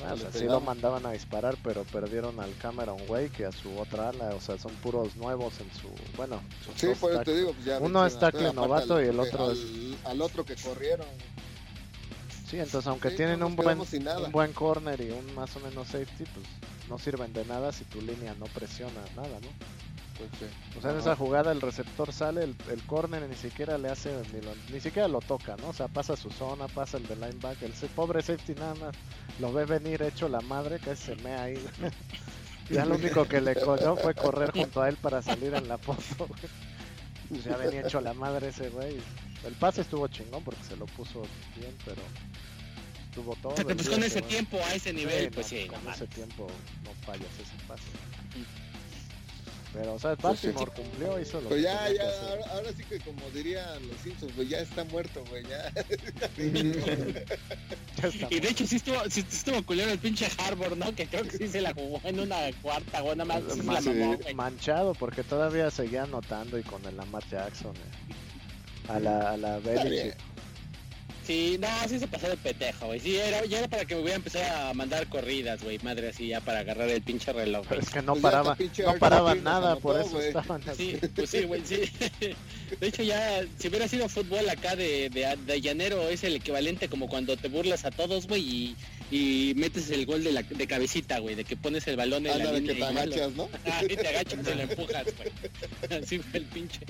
[0.09, 0.59] O le sea, sí pegaba.
[0.59, 4.35] lo mandaban a disparar, pero perdieron al Cameron Way que a su otra ala.
[4.35, 5.89] O sea, son puros nuevos en su.
[6.17, 6.41] Bueno,
[6.77, 7.37] Sí, dos por eso te tackles.
[7.39, 10.23] digo, pues ya Uno es tackle aparte novato al- y el otro al, es- al
[10.23, 11.07] otro que corrieron.
[12.49, 15.61] Sí, entonces aunque Sí, tienen no un buen, un buen corner y un más o
[15.61, 16.47] menos safety, pues
[16.89, 19.49] no sirven de nada si tu línea no presiona nada, ¿no?
[20.39, 20.51] Pues.
[20.77, 24.11] O sea, en esa jugada el receptor sale, el, el corner ni siquiera le hace,
[24.33, 25.69] ni, lo- ni siquiera lo toca, ¿no?
[25.69, 28.95] O sea, pasa su zona, pasa el de linebacker, el pobre safety nada más
[29.39, 31.55] lo ve venir hecho la madre, que se mea ahí.
[32.71, 35.79] ya lo único que le coló fue correr junto a él para salir en la
[35.79, 36.27] foto.
[36.27, 36.41] güey.
[37.31, 38.99] Pues ya venía hecho la madre ese güey.
[39.45, 41.23] El pase estuvo chingón porque se lo puso
[41.57, 42.03] bien, pero
[43.09, 43.55] estuvo todo.
[43.55, 46.47] Pues con ese tiempo, a ese nivel, Sí, pues no, sí, con no ese tiempo
[46.85, 47.83] no fallas ese pase.
[49.73, 52.83] Pero, o sea, Baltimore cumplió, hizo lo Pues que ya, que ya, ahora, ahora sí
[52.83, 55.71] que como dirían los Simpsons, güey, ya está muerto, güey, ya.
[58.01, 60.95] Ya está Y de hecho sí estuvo, sí estuvo culero el pinche Harbor, ¿no?
[60.95, 63.65] Que creo que sí se la jugó en una cuarta o nada más sí la
[63.65, 64.35] Man- mamó, güey.
[64.35, 68.15] manchado porque todavía seguía anotando y con el Lamar Jackson eh,
[68.89, 69.59] a la a la.
[69.59, 70.17] Belichick
[71.31, 72.99] Sí, no, sí se pasó de petejo, güey.
[72.99, 76.27] Sí, era, ya era para que me hubiera empezado a mandar corridas, güey, madre así,
[76.27, 78.23] ya para agarrar el pinche reloj, pero es que no Pues
[78.99, 80.27] paraba no nos nada por eso güey.
[80.27, 80.99] estaban así.
[81.01, 81.83] Sí, pues sí, güey, sí.
[82.81, 86.89] De hecho, ya, si hubiera sido fútbol acá de, de, de llanero, es el equivalente
[86.89, 88.77] como cuando te burlas a todos, güey, y,
[89.13, 92.33] y metes el gol de, la, de cabecita, güey, de que pones el balón en
[92.33, 93.49] Anda la de línea que te agachas, ¿no?
[93.67, 95.31] Ah, y te agachas y te lo empujas, güey.
[96.03, 96.81] Así fue el pinche,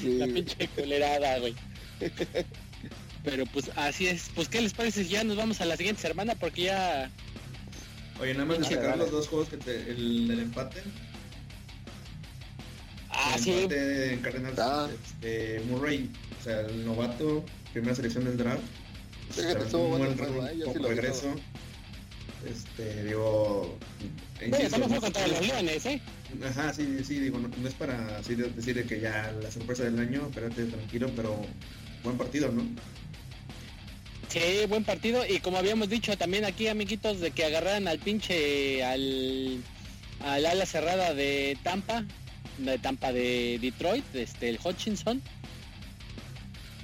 [0.00, 0.18] Sí.
[0.18, 1.54] la pinche culerada, güey.
[3.24, 4.30] Pero pues así es.
[4.34, 6.34] Pues, ¿qué les parece si ya nos vamos a la siguiente semana?
[6.34, 7.10] Porque ya...
[8.20, 10.82] Oye, nada más destacar los dos juegos que te, el, el empate.
[13.10, 13.50] Ah, el sí.
[13.52, 14.88] empate en Cardinals, Ah.
[15.04, 16.10] este, Murray,
[16.40, 18.62] o sea, el novato, primera selección del draft.
[19.74, 20.54] Un buen ¿eh?
[20.72, 21.34] Sí regreso.
[22.48, 23.76] Este, digo,
[24.38, 26.00] Bueno, insisto, fue no- contra los Leones, ¿eh?
[26.48, 29.50] Ajá, sí, sí, digo, no, no es para así de- decir de que ya la
[29.50, 31.44] sorpresa del año, espérate tranquilo, pero
[32.02, 32.62] buen partido, ¿no?
[34.28, 35.24] Sí, buen partido.
[35.26, 39.62] Y como habíamos dicho también aquí, amiguitos, de que agarraran al pinche, al,
[40.20, 42.04] al ala cerrada de Tampa,
[42.58, 45.22] de Tampa de Detroit, este, el Hutchinson.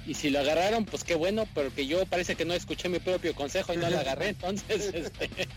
[0.07, 2.99] Y si lo agarraron, pues qué bueno, pero que yo parece que no escuché mi
[2.99, 5.47] propio consejo y no lo agarré, entonces, este,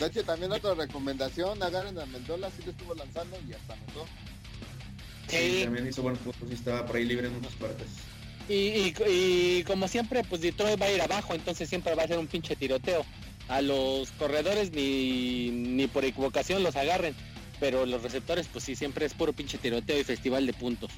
[0.00, 4.06] De hecho, también otra recomendación, agarren a Mendola, sí le estuvo lanzando y hasta anotó.
[5.28, 5.60] sí.
[5.64, 7.86] También hizo buen punto, sí estaba por ahí libre en muchas partes.
[8.48, 12.08] Y, y, y como siempre, pues Detroit va a ir abajo, entonces siempre va a
[12.08, 13.04] ser un pinche tiroteo.
[13.48, 17.14] A los corredores ni, ni por equivocación los agarren,
[17.60, 20.90] pero los receptores, pues sí, siempre es puro pinche tiroteo y festival de puntos.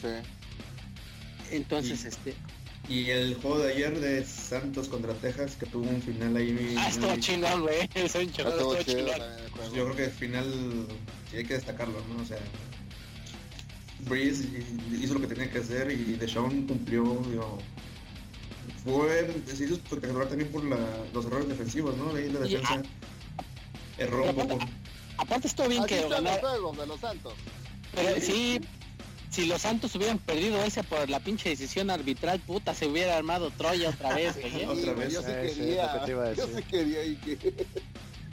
[0.00, 0.08] Sí.
[1.50, 2.34] Entonces, Y- este...
[2.86, 6.74] Y el juego de ayer de Santos contra Texas, que tuvo un final ahí muy...
[6.76, 7.88] Ah, estuvo chingón, güey.
[7.94, 8.10] El
[9.56, 10.86] Pues yo creo que el final
[11.30, 12.22] sí hay que destacarlo, ¿no?
[12.22, 12.36] O sea,
[14.04, 14.44] Breeze
[15.00, 17.58] hizo lo que tenía que hacer y Deshaun cumplió, digo,
[18.84, 20.78] fue se hizo espectacular también por la,
[21.12, 22.14] los errores defensivos, ¿no?
[22.14, 22.82] Ahí la defensa
[23.98, 24.58] erró un poco.
[25.16, 27.34] Aparte estuvo bien Aquí que están los ganar, juegos de los Santos.
[27.94, 28.60] pero sí,
[29.30, 33.50] si los Santos hubieran perdido ese por la pinche decisión arbitral, puta, se hubiera armado
[33.50, 34.62] Troya otra vez, güey.
[34.62, 34.66] ¿eh?
[34.66, 35.12] Otra vez.
[35.12, 37.66] Yo sí sí, quería, que yo sí quería y que...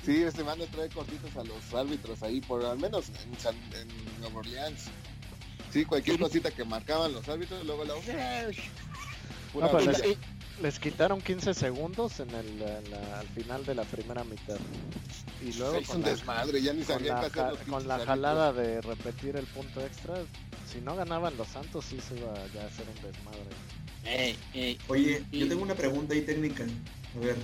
[0.03, 3.55] Sí, se van a traer cortitos a los árbitros ahí, por al menos en, San,
[3.55, 3.87] en
[4.19, 4.85] Nueva Orleans.
[5.71, 7.93] Sí, cualquier cosita que marcaban los árbitros, luego la...
[9.53, 10.07] Pura No, pues Y- bronca.
[10.07, 10.17] les,
[10.61, 14.57] les quitaron 15 segundos en el, en la- al final de la primera mitad.
[15.41, 17.49] Y luego Se hizo con un la, desmadre, ya ni con sabían la hacer ja-
[17.69, 18.05] con la árbitros.
[18.05, 20.15] jalada de repetir el punto extra,
[20.71, 23.49] si no ganaban los Santos, sí se iba ya a hacer un desmadre.
[24.03, 24.77] Ey, ey.
[24.87, 26.63] Oye, Y- yo tengo una pregunta ahí técnica.
[27.15, 27.35] A ver,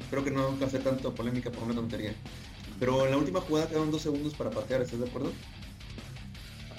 [0.00, 2.14] espero que no cause tanto polémica por una tontería.
[2.78, 5.32] Pero en la última jugada quedaron dos segundos para patear, ¿estás de acuerdo?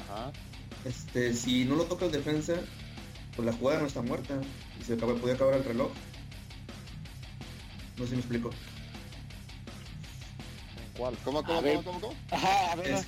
[0.10, 0.32] Ajá.
[0.88, 2.54] Este, si no lo toca el defensa,
[3.36, 4.40] pues la jugada no está muerta.
[4.80, 5.92] Y se acaba, podía acabar el reloj.
[7.98, 8.50] No sé si me explico.
[10.78, 11.18] ¿En cuál?
[11.24, 11.76] ¿Cómo, cómo, A ver.
[11.78, 12.16] cómo, cómo, cómo?
[12.32, 12.88] Ajá, a ver.
[12.92, 13.06] Es-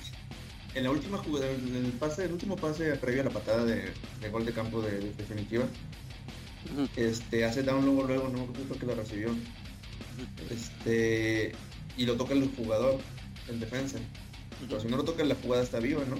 [0.72, 3.92] en la última jugada, en el pase, el último pase previo a la patada de,
[4.20, 5.64] de gol de campo de, de definitiva,
[6.94, 9.34] este, hace down luego, luego, no me acuerdo qué lo recibió.
[10.48, 11.52] Este,
[11.96, 13.00] y lo toca el jugador,
[13.48, 13.98] el defensa.
[14.68, 16.16] Pero si no lo toca la jugada está viva, ¿no?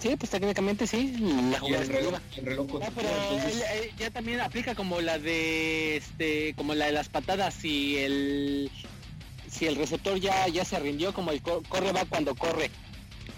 [0.00, 1.16] Sí, pues técnicamente sí,
[1.50, 4.74] la Y jugada el reloj, el reloj continúa, pero entonces- él, eh, ya también aplica
[4.76, 8.70] como la de este como la de las patadas si el
[9.50, 12.70] si el receptor ya ya se rindió como el co- corre va cuando corre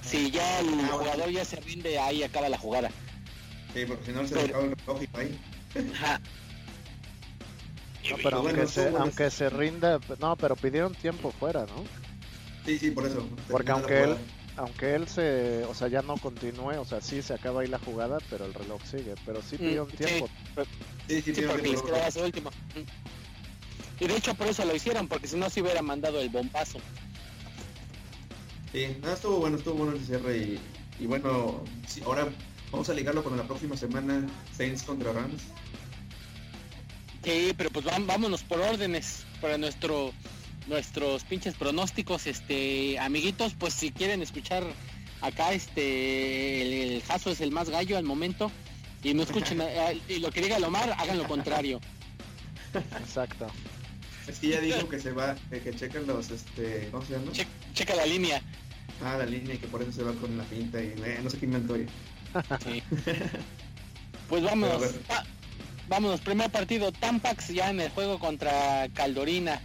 [0.02, 0.98] si ya el Ah, bueno.
[0.98, 2.90] jugador ya se rinde ahí acaba la jugada
[3.72, 5.40] Sí, porque si no se Pero- acaba el reloj y ahí.
[5.94, 6.20] Ajá.
[8.10, 11.84] No, pero aunque, se, aunque se rinda, no, pero pidieron tiempo fuera, ¿no?
[12.66, 13.26] Sí, sí, por eso.
[13.48, 14.16] Porque aunque él.
[14.56, 17.78] Aunque él se, o sea, ya no continúe, o sea, sí se acaba ahí la
[17.78, 19.96] jugada, pero el reloj sigue, pero sí Mm, pidieron sí.
[19.96, 20.28] tiempo.
[21.08, 21.86] Sí, sí, Sí, tiene porque les tiempo.
[21.86, 22.50] quedaba ese último.
[24.00, 26.78] Y de hecho por eso lo hicieron, porque si no se hubiera mandado el bombazo.
[28.72, 30.60] Sí, nada, estuvo bueno, estuvo bueno el cierre y,
[31.00, 32.28] y bueno, sí, ahora
[32.70, 34.26] vamos a ligarlo con la próxima semana
[34.56, 35.42] Saints contra Rams.
[37.24, 40.12] Sí, pero pues vámonos por órdenes para nuestro
[40.70, 44.64] nuestros pinches pronósticos, este amiguitos, pues si quieren escuchar
[45.20, 48.50] acá este el, el Jaso es el más gallo al momento
[49.02, 51.80] y no escuchen a- y lo que diga Lomar hagan lo contrario.
[53.02, 53.46] Exacto.
[54.28, 57.32] Es que ya dijo que se va, eh, que checan los, este, ¿cómo se llama?
[57.32, 58.40] Che- checa la línea.
[59.02, 61.28] Ah, la línea y que por eso se va con la pinta y eh, no
[61.30, 61.74] sé qué inventó.
[61.76, 62.82] Sí.
[64.28, 64.80] Pues vámonos.
[65.10, 65.24] va-
[65.88, 69.60] vámonos, primer partido, Tampax ya en el juego contra Caldorina.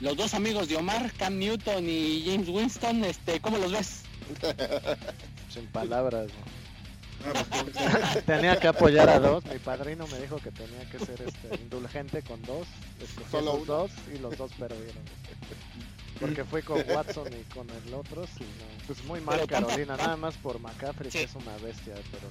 [0.00, 4.02] Los dos amigos de Omar, Cam Newton y James Winston, este, ¿cómo los ves?
[5.52, 6.26] Sin palabras.
[6.28, 7.32] ¿no?
[7.32, 7.78] Pues, que
[8.20, 8.24] sí.
[8.26, 9.44] Tenía que apoyar a dos.
[9.46, 12.66] Mi padrino me dijo que tenía que ser este, indulgente con dos.
[13.02, 13.64] Escogí Solo los uno.
[13.64, 15.02] dos y los dos perdieron.
[16.20, 18.26] Porque fue con Watson y con el otro.
[18.26, 18.86] Sí, no.
[18.86, 21.18] Pues muy mal Pero Carolina, Tampa- nada más por McCaffrey, Sí.
[21.18, 21.94] que es una bestia.
[22.10, 22.28] Pero,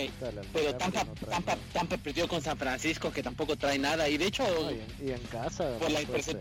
[0.00, 1.56] Ey, al Pero Tampa, no trae Tampa.
[1.72, 4.08] Tampa perdió con San Francisco, que tampoco trae nada.
[4.08, 5.76] Y de hecho, No, y, en, y en casa.
[5.78, 6.38] Por la ser.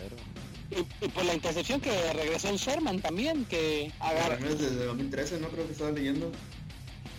[0.72, 4.38] Y, y por la intercepción que regresó el Sherman también, que agarra.
[4.38, 5.49] Desde 2013, ¿no?
[5.49, 6.32] Creo que estaba leyendo.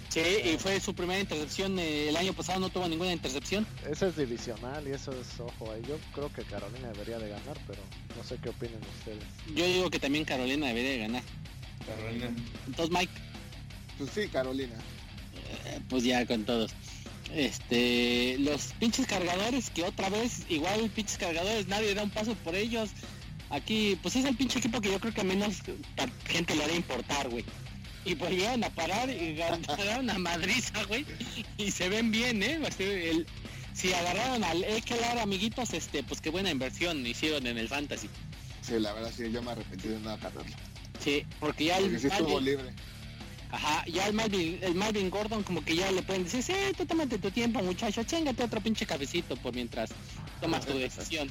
[0.09, 1.78] Sí, y fue su primera intercepción.
[1.78, 3.64] eh, el año pasado no tuvo ninguna intercepción.
[3.88, 5.82] Ese es divisional y eso es ojo ahí.
[5.88, 7.80] Yo creo que Carolina debería de ganar, pero
[8.16, 9.22] no sé qué opinen ustedes.
[9.55, 11.22] Yo digo que también Carolina debería de ganar.
[11.86, 12.28] Carolina.
[12.66, 13.12] Entonces, Mike,
[13.98, 14.74] Pues sí, Carolina.
[15.66, 16.72] eh, pues ya con todos.
[17.32, 22.57] Este, los pinches cargadores que otra vez, igual pinches cargadores, nadie da un paso por
[22.57, 22.90] ellos.
[23.51, 25.57] Aquí, pues es el pinche equipo que yo creo que menos
[26.28, 27.44] gente le hará importar, güey.
[28.05, 31.05] Y volvieron a parar y ganaron a madriza, güey.
[31.59, 32.61] Y se ven bien, ¿eh?
[32.78, 33.26] El-
[33.72, 38.09] si agarraron al Ekelar, amiguitos, este, pues qué buena inversión hicieron en el Fantasy.
[38.62, 40.44] Sí, la verdad sí, yo me arrepentí de no agarrarlo.
[41.03, 42.72] Sí, porque ya el sí estuvo Malvin- libre.
[43.53, 46.84] Ajá, ya el Malvin, el Malvin Gordon como que ya le pueden decir, sí, tú
[46.86, 49.90] tómate tu tiempo muchacho, chingate otro pinche cafecito por mientras
[50.40, 51.28] tomas tu decisión.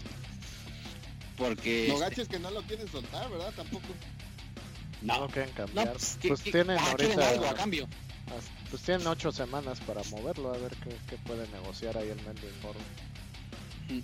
[1.39, 1.87] Porque...
[1.87, 3.51] Lo este, gacho es que no lo quieren soltar, ¿verdad?
[3.55, 3.87] Tampoco.
[5.01, 5.91] No no, quieren no, cambiar.
[5.93, 7.29] pues, Pues, que- tienen quieren ahorita.
[7.29, 7.87] algo a cambio.
[8.69, 12.61] Pues tienen ocho semanas para moverlo, a ver qué, qué puede negociar ahí el Melvin
[12.61, 12.83] Gordon.
[13.89, 13.99] Mm.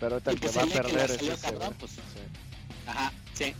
[0.00, 1.92] Pero ahorita el que pues va a perder es ese, cabrón, pues.
[1.92, 2.00] Sí.
[2.86, 3.54] Ajá, sí.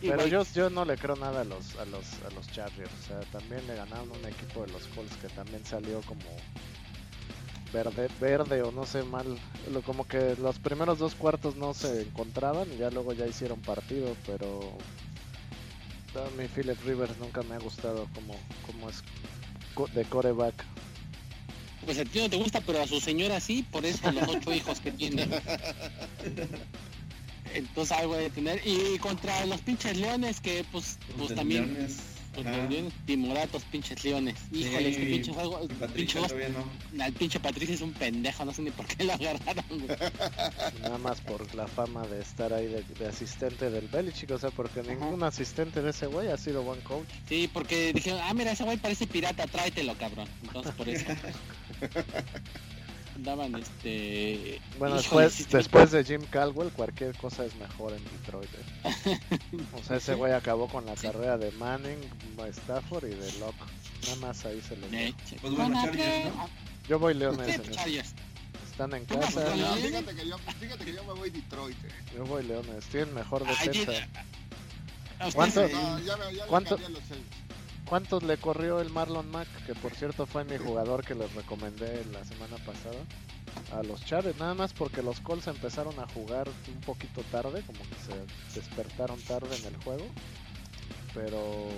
[0.00, 2.90] Pero yo, yo no le creo nada a los, a los a los Chargers.
[3.04, 6.20] O sea, también le ganaron un equipo de los Colts que también salió como
[7.76, 9.38] verde, verde o no sé mal.
[9.70, 13.60] Lo, como que los primeros dos cuartos no se encontraban y ya luego ya hicieron
[13.60, 14.60] partido, pero
[16.14, 19.02] a mí Philip Rivers nunca me ha gustado como, como es
[19.92, 20.54] de coreback.
[21.84, 24.54] Pues a ti no te gusta, pero a su señora sí, por eso los ocho
[24.54, 25.28] hijos que tiene.
[27.54, 28.60] Entonces algo de tener.
[28.66, 31.74] Y contra los pinches leones que pues, pues también...
[31.74, 34.34] Leones, Pues los leones timoratos, pinches leones.
[34.52, 35.60] Híjole, este Sí, pinche juego,
[35.94, 37.02] pinche no.
[37.02, 39.98] Al pinche Patricia es un pendejo, no sé ni por qué lo agarraron, güey.
[40.82, 44.30] Nada más por la fama de estar ahí de, de asistente del Belichick.
[44.32, 47.08] O sea, porque ningún asistente de ese güey ha sido buen coach.
[47.26, 50.28] Sí, porque dijeron, ah, mira, ese güey parece pirata, tráetelo, cabrón.
[50.42, 51.06] Entonces, por eso.
[53.16, 54.60] andaban este.
[54.78, 58.50] Bueno, híjole, después, después de Jim Caldwell, cualquier cosa es mejor en Detroit.
[58.84, 59.18] ¿eh?
[59.74, 61.98] O sea, ese güey acabó con la carrera de Manning,
[62.50, 63.56] Stafford y de Locke.
[64.04, 66.24] Nada más ahí se lo de- Pues bueno, Bueno, Chargers, ¿qué?
[66.36, 66.48] ¿no?
[66.88, 67.14] Yo voy.
[67.14, 67.48] Leones.
[67.48, 68.02] en este.
[68.70, 69.54] Están en casa.
[69.56, 69.80] No, ¿Eh?
[69.88, 71.76] fíjate, que yo, fíjate que yo me voy Detroit.
[71.84, 71.88] eh.
[72.14, 72.84] Yo voy Leones.
[72.86, 73.92] Tienen mejor defensa.
[75.18, 75.68] ¿A ustedes ¿Cuánto?
[75.68, 76.76] No, ya, me- ya ¿Cuánto?
[76.76, 77.00] los.
[77.88, 79.46] ¿Cuántos le corrió el Marlon Mack?
[79.64, 82.98] Que por cierto fue mi jugador que les recomendé la semana pasada.
[83.72, 87.78] A los Chargers, nada más porque los Colts empezaron a jugar un poquito tarde, como
[87.78, 87.94] que
[88.52, 90.04] se despertaron tarde en el juego.
[91.14, 91.68] Pero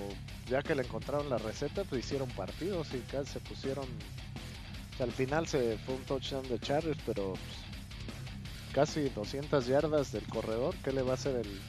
[0.49, 3.85] ya que le encontraron la receta, pues hicieron partidos y casi se pusieron.
[3.85, 10.11] O sea, al final se fue un touchdown de Chargers, pero pues, casi 200 yardas
[10.11, 10.75] del corredor.
[10.83, 11.61] ¿Qué le va a hacer el,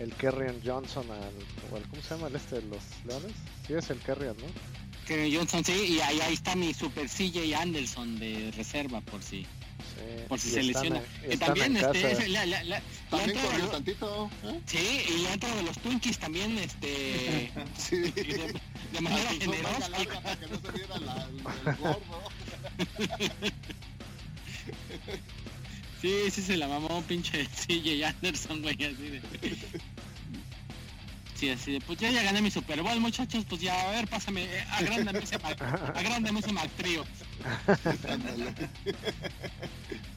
[0.00, 3.32] el Kerryon Johnson al, ¿Cómo se llama el este de los Leones?
[3.66, 4.46] Sí, es el Kerryon, ¿no?
[5.06, 9.42] Que Johnson, sí, y ahí, ahí está mi super CJ Anderson de reserva, por si.
[9.42, 9.46] Sí,
[10.28, 11.02] Por si se lesiona.
[11.22, 14.30] en- Que también, este, es- la- la- la- También corrió los- tantito.
[14.44, 14.60] ¿eh?
[14.66, 17.50] Sí, y la entrada de los Tunchis también, este.
[17.78, 17.96] Sí.
[17.96, 18.54] de,
[18.92, 19.88] de manera generosa.
[20.22, 22.22] para que no se viera la, el, el gordo.
[26.00, 29.20] Sí, sí se la mamó pinche CJ Anderson, güey, así de.
[31.34, 34.06] Sí, así de, pues ya, ya gané mi Super Bowl, muchachos, pues ya, a ver,
[34.08, 35.60] pásame, eh, agrándame ese, Mac-
[35.96, 36.50] agrándame ese.
[38.08, 38.54] Ándale.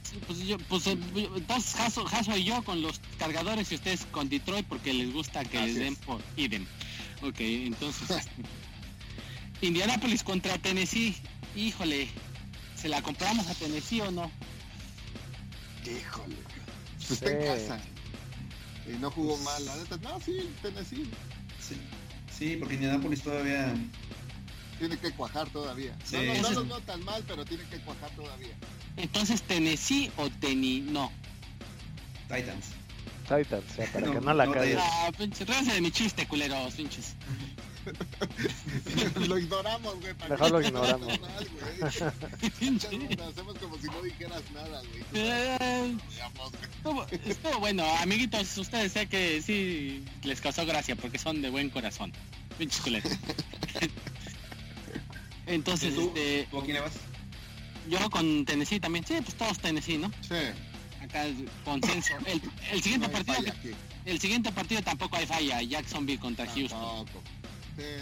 [0.03, 0.97] Sí, pues yo, pues eh,
[1.35, 5.45] entonces Jaso, Jaso y yo con los cargadores y ustedes con Detroit porque les gusta
[5.45, 6.65] que les den por idem.
[7.21, 8.31] Ok, entonces este,
[9.61, 11.15] Indianapolis contra Tennessee,
[11.55, 12.09] híjole,
[12.75, 14.29] ¿se la compramos a Tennessee o no?
[15.85, 16.35] Híjole.
[16.97, 17.47] Pues está en Sí.
[17.47, 17.79] casa.
[18.87, 19.97] Y no jugó mal, la neta.
[19.97, 21.09] No, sí, Tennessee.
[21.59, 21.77] Sí.
[22.37, 23.73] Sí, porque Indianapolis todavía.
[24.79, 25.95] Tiene que cuajar todavía.
[26.03, 26.17] Sí.
[26.41, 28.55] No, no, no tan mal, pero tiene que cuajar todavía.
[28.97, 31.11] Entonces Tennessee o Teni, no.
[32.27, 32.67] Titans.
[33.23, 34.53] Titans, o sea, para No, que no la no.
[34.53, 35.49] Titans.
[35.49, 37.15] Ah, de mi chiste, culeros, pinches.
[39.27, 40.13] lo ignoramos, güey.
[40.13, 41.19] para Mejor que lo ignoramos.
[41.19, 41.47] mal,
[43.29, 45.03] hacemos como si no dijeras nada, güey.
[45.13, 45.97] Eh.
[46.77, 51.69] Estuvo, estuvo bueno, amiguitos, ustedes sé que sí les causó gracia porque son de buen
[51.69, 52.11] corazón.
[52.57, 53.11] Pinches culeros.
[55.45, 56.07] Entonces, ¿Tú?
[56.07, 56.93] este, ¿Tú a quién le vas?
[57.89, 60.09] yo con Tennessee también, sí, pues todos Tennessee, ¿no?
[60.21, 60.35] Sí.
[61.01, 62.13] Acá es consenso.
[62.25, 63.53] El, el siguiente no partido, falla
[64.05, 66.79] el siguiente partido tampoco hay falla, Jacksonville contra Houston.
[66.79, 67.21] Tampoco.
[67.25, 67.42] Sí,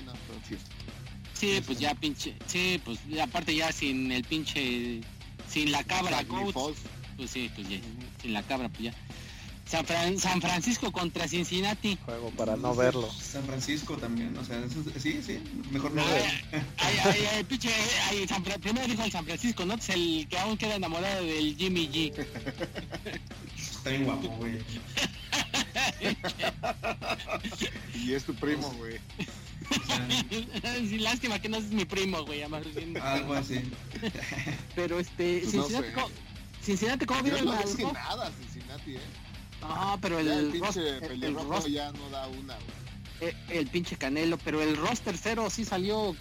[0.06, 0.74] no, pero Houston.
[1.34, 5.02] Sí, pues ya pinche, sí, pues aparte ya sin el pinche,
[5.50, 6.56] sin la cabra coach,
[7.18, 7.78] pues sí, pues ya,
[8.22, 8.94] sin la cabra, pues ya.
[9.66, 11.98] San, Fran- San Francisco contra Cincinnati.
[12.06, 13.10] Juego para no verlo.
[13.12, 15.40] San Francisco también, o sea, eso- sí, sí,
[15.72, 16.04] mejor no.
[16.78, 16.98] Ay,
[17.32, 17.70] ay, pinche,
[18.28, 19.76] San primero dijo el San Francisco, ¿no?
[19.76, 22.26] Es el que aún queda enamorado del Jimmy G.
[23.58, 24.60] Está bien guapo, güey.
[27.96, 29.00] Y es tu primo, güey.
[29.72, 33.62] O sea, Sí, lástima que no es mi primo, güey, algo así.
[34.76, 35.94] Pero este, Pues no Cincinnati, sé.
[35.94, 36.10] ¿cómo,
[36.62, 39.00] Cincinnati, ¿cómo vieron no que ro- nada, Cincinnati, ¿eh?
[39.62, 43.30] No, pero el, el pinche el- el ya no da una, güey.
[43.32, 46.16] eh, el pinche Canelo, pero el roster cero sí salió,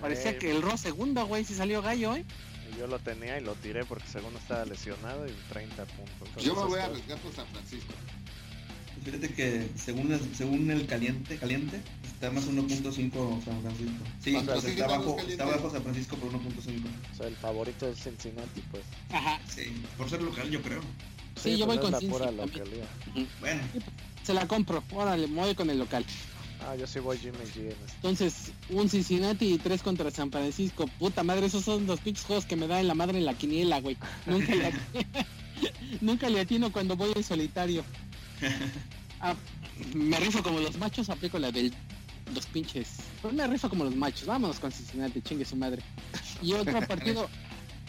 [0.00, 2.24] parecía Eh, que el Ross segundo, güey, sí salió gallo, ¿eh?
[2.78, 6.44] Yo lo tenía y lo tiré porque según estaba lesionado y 30 puntos.
[6.44, 7.92] Yo me voy a Entonces, arriesgar por San Francisco.
[9.04, 14.04] Fíjate que según el, según el caliente, caliente, está más 1.5 San Francisco.
[14.20, 16.84] Sí, o sea, pero sigue está, bajo, está bajo San Francisco por 1.5.
[17.12, 18.82] o sea, el favorito es Cincinnati, pues.
[19.10, 19.40] Ajá.
[19.48, 19.64] Sí,
[19.96, 20.80] por ser local yo creo.
[21.36, 22.48] Sí, yo voy pues con pura también.
[22.48, 22.84] localía.
[23.40, 23.62] Bueno,
[24.24, 26.04] Se la compro, órale, voy con el local.
[26.66, 27.94] Ah, yo sí voy Jimmy G en este.
[27.96, 30.86] Entonces, un Cincinnati y tres contra San Francisco.
[30.98, 33.34] Puta madre, esos son los pinches juegos que me da en la madre en la
[33.34, 33.96] quiniela, güey.
[34.26, 34.72] Nunca le,
[36.00, 37.84] Nunca le atino cuando voy en solitario.
[39.20, 39.34] Ah,
[39.94, 41.72] me rifo como los machos, aplico la del
[42.34, 42.98] los pinches.
[43.20, 44.26] Pues me rifo como los machos.
[44.26, 45.82] Vámonos con Cincinnati, chingue su madre.
[46.40, 47.28] Y otro partido,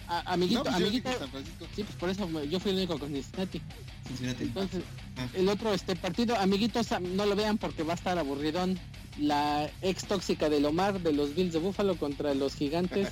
[0.08, 1.10] a- amiguito, No, pues amiguito.
[1.76, 3.62] Sí, pues por eso yo fui el único con Cincinnati.
[4.08, 4.44] Cincinnati.
[4.46, 4.82] Entonces,
[5.18, 5.28] Ah.
[5.36, 8.80] el otro este partido, amiguitos, am- no lo vean porque va a estar aburridón.
[9.20, 13.10] La ex tóxica del Omar de los Bills de Buffalo contra los gigantes.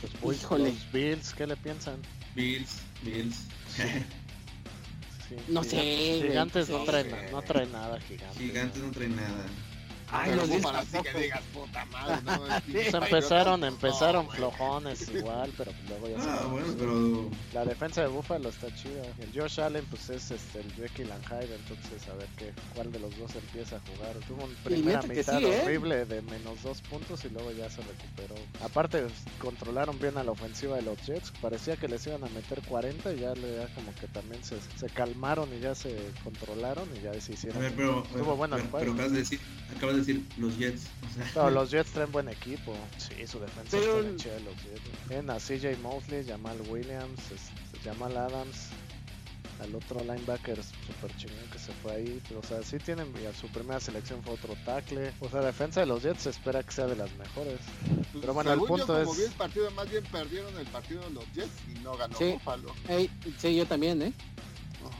[0.00, 0.70] Pues voy Híjole.
[0.72, 1.96] los Bills, ¿qué le piensan?
[2.34, 3.36] Bills, Bills.
[5.28, 8.38] Sí, No Gigantes- sé, Gigantes no na- no traen nada, gigantes.
[8.38, 9.44] Gigantes no traen nada.
[10.10, 14.32] Ay, los Jets Búfalo sí que digas, puta madre, no, es Pues empezaron, empezaron no,
[14.32, 19.02] flojones igual, pero luego ya se Ah, bueno, pero La defensa de Buffalo está chida.
[19.18, 22.90] El Josh Allen, pues es este, el Jekyll and Hyde, entonces a ver qué, cuál
[22.92, 24.16] de los dos empieza a jugar.
[24.26, 25.60] Tuvo una primera mitad sí, ¿eh?
[25.62, 28.34] horrible de menos dos puntos y luego ya se recuperó.
[28.62, 31.32] Aparte, pues, controlaron bien a la ofensiva de los Jets.
[31.40, 34.56] Parecía que les iban a meter 40 y ya, le, ya como que también se,
[34.76, 37.62] se calmaron y ya se controlaron y ya se a hicieron.
[37.62, 38.04] ver, pero,
[38.36, 39.40] bueno el pero, pero acabas de decir,
[39.76, 42.74] acabas de decir los Jets, o sea, Pero los Jets traen buen equipo.
[42.98, 44.82] Sí, su defensa Pero- está de los Jets.
[45.08, 48.68] Tienen a CJ Mosley, Jamal Williams, este, Jamal Adams,
[49.60, 52.20] al otro linebacker super chingón que se fue ahí.
[52.28, 55.12] Pero, o sea, sí tienen, y a su primera selección fue otro tackle.
[55.20, 57.58] O sea, la defensa de los Jets se espera que sea de las mejores.
[58.12, 60.66] Pues, Pero bueno, el yo, punto como es- vi el partido, más bien perdieron el
[60.66, 62.24] partido de los Jets y no ganó Sí.
[62.34, 62.72] Buffalo.
[63.38, 64.12] Sí, yo también, ¿eh?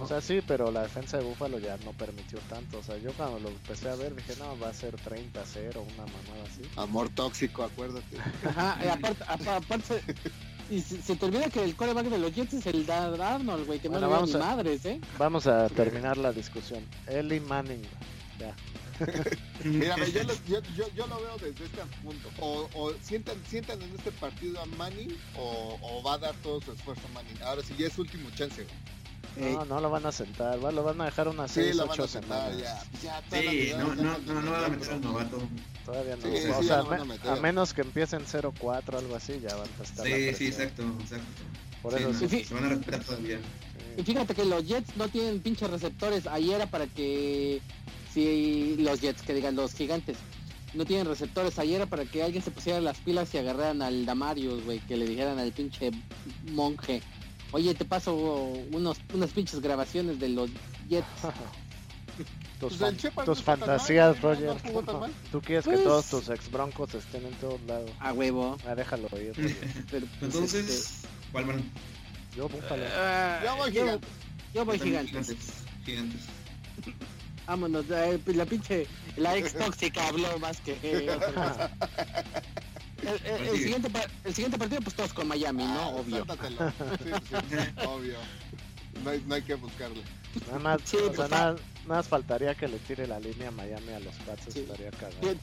[0.00, 2.78] O sea, sí, pero la defensa de Buffalo ya no permitió tanto.
[2.78, 6.02] O sea, yo cuando lo empecé a ver dije, no, va a ser 30-0, una
[6.04, 6.62] mamada así.
[6.76, 8.16] Amor tóxico, acuérdate.
[8.46, 10.02] Ajá, y aparte, apa- aparte
[10.70, 13.66] y se, se te olvida que el coreback de los Jets es el Dan Arnold,
[13.66, 15.00] güey, que Bueno, no le vamos a- ni madres, ¿eh?
[15.18, 16.84] Vamos a terminar la discusión.
[17.06, 17.82] Eli Manning.
[18.38, 18.54] Ya.
[19.64, 22.28] Mírame, yo lo, yo, yo, yo lo veo desde este punto.
[22.40, 26.60] O, o sientan, sientan en este partido a Manning o, o va a dar todo
[26.60, 27.40] su esfuerzo a Manning.
[27.42, 28.62] Ahora sí, ya es último chance.
[28.64, 28.76] güey.
[29.38, 31.82] No, no lo van a sentar, va- lo van a dejar unas Sí, 6, lo
[31.86, 32.82] van 8 a sentar semanas.
[33.02, 33.20] ya.
[33.30, 35.38] ya sí, no, no, no, no van a meter al pero- novato.
[35.84, 36.22] Todavía no.
[36.22, 39.54] Sí, o sí, sea, lo me- a a menos que empiecen 0-4 algo así, ya
[39.56, 40.06] van a estar.
[40.06, 41.24] Sí, sí, exacto, exacto.
[41.82, 42.28] Por Sí, eso no, sí.
[42.28, 42.44] sí.
[42.44, 43.38] se van a respetar todavía.
[43.96, 46.26] Y fíjate que los Jets no tienen pinches receptores.
[46.26, 47.60] Ahí era para que.
[48.12, 50.16] Si los Jets, que digan los gigantes,
[50.74, 51.58] no tienen receptores.
[51.58, 54.96] Ahí era para que alguien se pusiera las pilas y agarraran al Damarius, güey, que
[54.96, 55.90] le dijeran al pinche
[56.52, 57.02] monje.
[57.52, 60.50] Oye, te paso unos, unas pinches grabaciones de los
[60.88, 61.06] Jets.
[62.60, 64.56] Tus, Pues fan- tus no mal, fantasías, no- Roger.
[64.74, 65.06] no.
[65.30, 67.88] Tú quieres que Pues- todos tus ex broncos estén en todos lados.
[68.00, 68.56] A huevo.
[68.66, 69.32] Ah, déjalo ir.
[69.90, 71.62] Pero, pues, Entonces, ¿cuál van?
[72.36, 72.82] Yo, búfalo.
[72.82, 74.10] este, ah, Yo voy gigantes.
[74.52, 75.34] yo voy gigantes.
[75.84, 76.20] Gigantes.
[77.46, 78.86] Vámonos, eh, la pinche,
[79.16, 80.76] la ex tóxica habló más que.
[83.02, 83.62] El, el- el sigue.
[83.64, 83.90] siguiente,
[84.24, 85.80] el siguiente partido, pues todos con Miami, ¿no?
[85.80, 86.16] Ah, Obvio.
[86.26, 86.72] sáltatelo.
[86.98, 88.16] Sí, sí, obvio.
[89.04, 90.02] No hay, no hay que buscarle.
[90.46, 93.48] Nada más, Sí, o sea, pues, nada, nada más faltaría que le tire la línea
[93.48, 94.60] a Miami a los Pats, Sí.
[94.60, 95.20] estaría cagado.
[95.20, 95.38] Tien-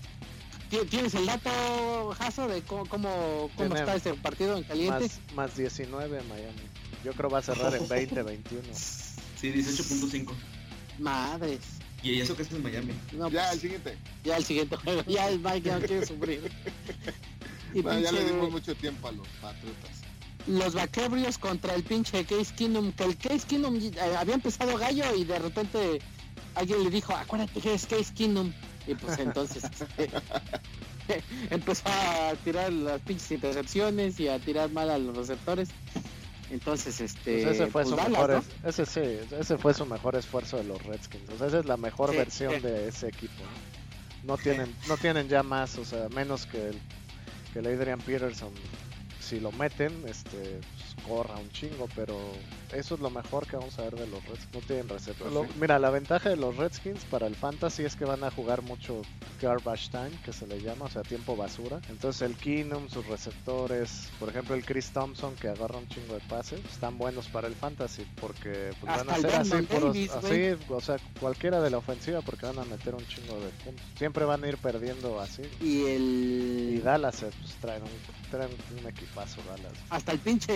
[0.70, 4.99] tien- ¿Tienes el dato, Jaso, de cómo, cómo, cómo está ese partido en caliente?
[4.99, 6.62] Más, más 19 Miami.
[7.03, 8.64] Yo creo va a cerrar en 20, 21.
[8.74, 10.34] Sí, 18.5.
[10.99, 11.60] Madres.
[12.03, 12.93] Y eso que es en Miami.
[13.14, 13.97] No, Ya, el pues, siguiente.
[14.24, 15.03] ya el siguiente juego.
[15.08, 16.51] Ya el Mike ya no quiere sufrir.
[17.76, 19.91] Y Bueno, ya le dimos mucho tiempo a los patriotas.
[20.47, 25.13] los vaquebrios contra el pinche Case Kingdom, que el Case Kingdom eh, había empezado gallo
[25.15, 25.99] y de repente
[26.55, 28.53] alguien le dijo, acuérdate que es Case Kingdom.
[28.88, 30.09] Y pues entonces este,
[31.49, 35.69] empezó a tirar las pinches intercepciones y a tirar mal a los receptores.
[36.51, 39.01] Entonces, este, Pues ese fue pues su Dallas, mejor, ese sí,
[39.38, 41.28] ese fue su mejor esfuerzo de los Redskins.
[41.32, 42.59] O sea, esa es la mejor Sí, versión sí.
[42.59, 43.43] de ese equipo.
[44.23, 44.34] ¿no?
[44.36, 46.80] No tienen, no tienen ya más, o sea, menos que el,
[47.56, 48.51] que el Adrian Peterson.
[49.22, 50.60] Si lo meten, este,
[51.08, 52.18] corra un chingo, pero
[52.74, 54.54] eso es lo mejor que vamos a ver de los Redskins.
[54.54, 55.28] No tienen receptor.
[55.30, 55.60] Pues Lo- sí.
[55.60, 59.02] Mira, la ventaja de los Redskins para el fantasy es que van a jugar mucho
[59.41, 61.80] garbage time, que se le llama, o sea, tiempo basura.
[61.89, 66.22] Entonces el Keenum, sus receptores, por ejemplo el Chris Thompson que agarra un chingo de
[66.22, 70.82] pases, están buenos para el fantasy porque pues, van a ser así puros, así, o
[70.82, 73.86] sea, cualquiera de la ofensiva porque van a meter un chingo de puntos.
[73.98, 75.43] Siempre van a ir perdiendo así.
[75.62, 76.82] Y Y el...
[76.84, 77.89] Dallas eh, pues, traen, un,
[78.32, 79.74] traen un equipazo Dallas.
[79.89, 80.54] Hasta el pinche...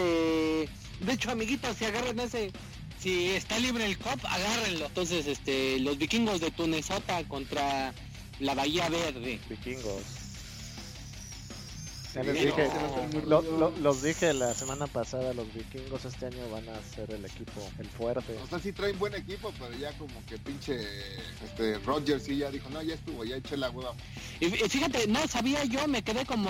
[1.02, 2.52] De hecho, amiguitos, si agarran ese...
[3.00, 4.88] Si está libre el COP, agárrenlo.
[4.88, 7.94] Entonces, este, los vikingos de Tunesota contra
[8.42, 9.40] la Bahía Verde.
[9.50, 10.19] Vikingos.
[12.16, 12.68] Ya Sí, les dije,
[13.28, 17.24] lo- lo- los dije la semana pasada, los vikingos este año van a ser el
[17.24, 18.36] equipo, el fuerte.
[18.44, 20.76] O sea, sí traen buen equipo, pero ya como que pinche
[21.46, 23.94] este Roger sí ya dijo, no, ya estuvo, ya eché la hueva.
[24.40, 26.50] Y y fíjate, no sabía yo, me quedé como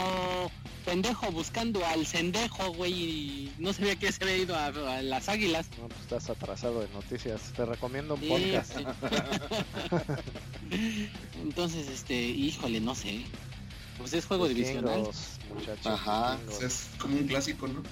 [0.86, 5.28] pendejo buscando al cendejo, güey, y no sabía que se había ido a, a las
[5.28, 5.68] águilas.
[5.78, 7.41] No, pues estás atrasado de noticias.
[7.55, 8.78] Te recomiendo un Sí, podcast.
[8.78, 8.86] sí.
[11.43, 13.24] Entonces, este, híjole, no sé.
[14.00, 15.02] Pues es juego divisional.
[15.54, 15.86] Muchachos.
[15.86, 16.36] Ajá.
[16.38, 16.58] vikingos.
[16.58, 17.84] Sea, es como un clásico, ¿no?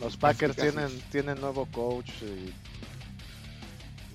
[0.00, 0.70] Los Packers casi.
[0.70, 2.52] tienen, tienen nuevo coach y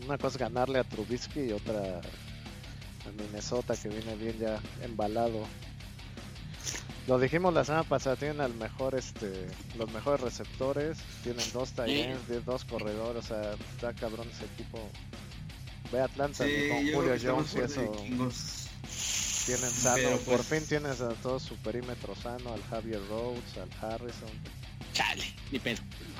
[0.05, 5.45] una cosa es ganarle a Trubisky y otra a Minnesota que viene bien ya embalado.
[7.07, 11.89] Lo dijimos la semana pasada, tienen al mejor este los mejores receptores, tienen dos tight
[11.89, 14.77] ends, dos corredores, o sea, está cabrón ese equipo.
[15.91, 17.95] Ve a Atlanta Sí, con Julio Jones y eso.
[19.47, 23.57] Tienen sano, Pero, por pues- fin tienes a todo su perímetro sano, al Javier Rhodes,
[23.57, 24.29] al Harrison.
[24.93, 25.77] Chale, ni pedo.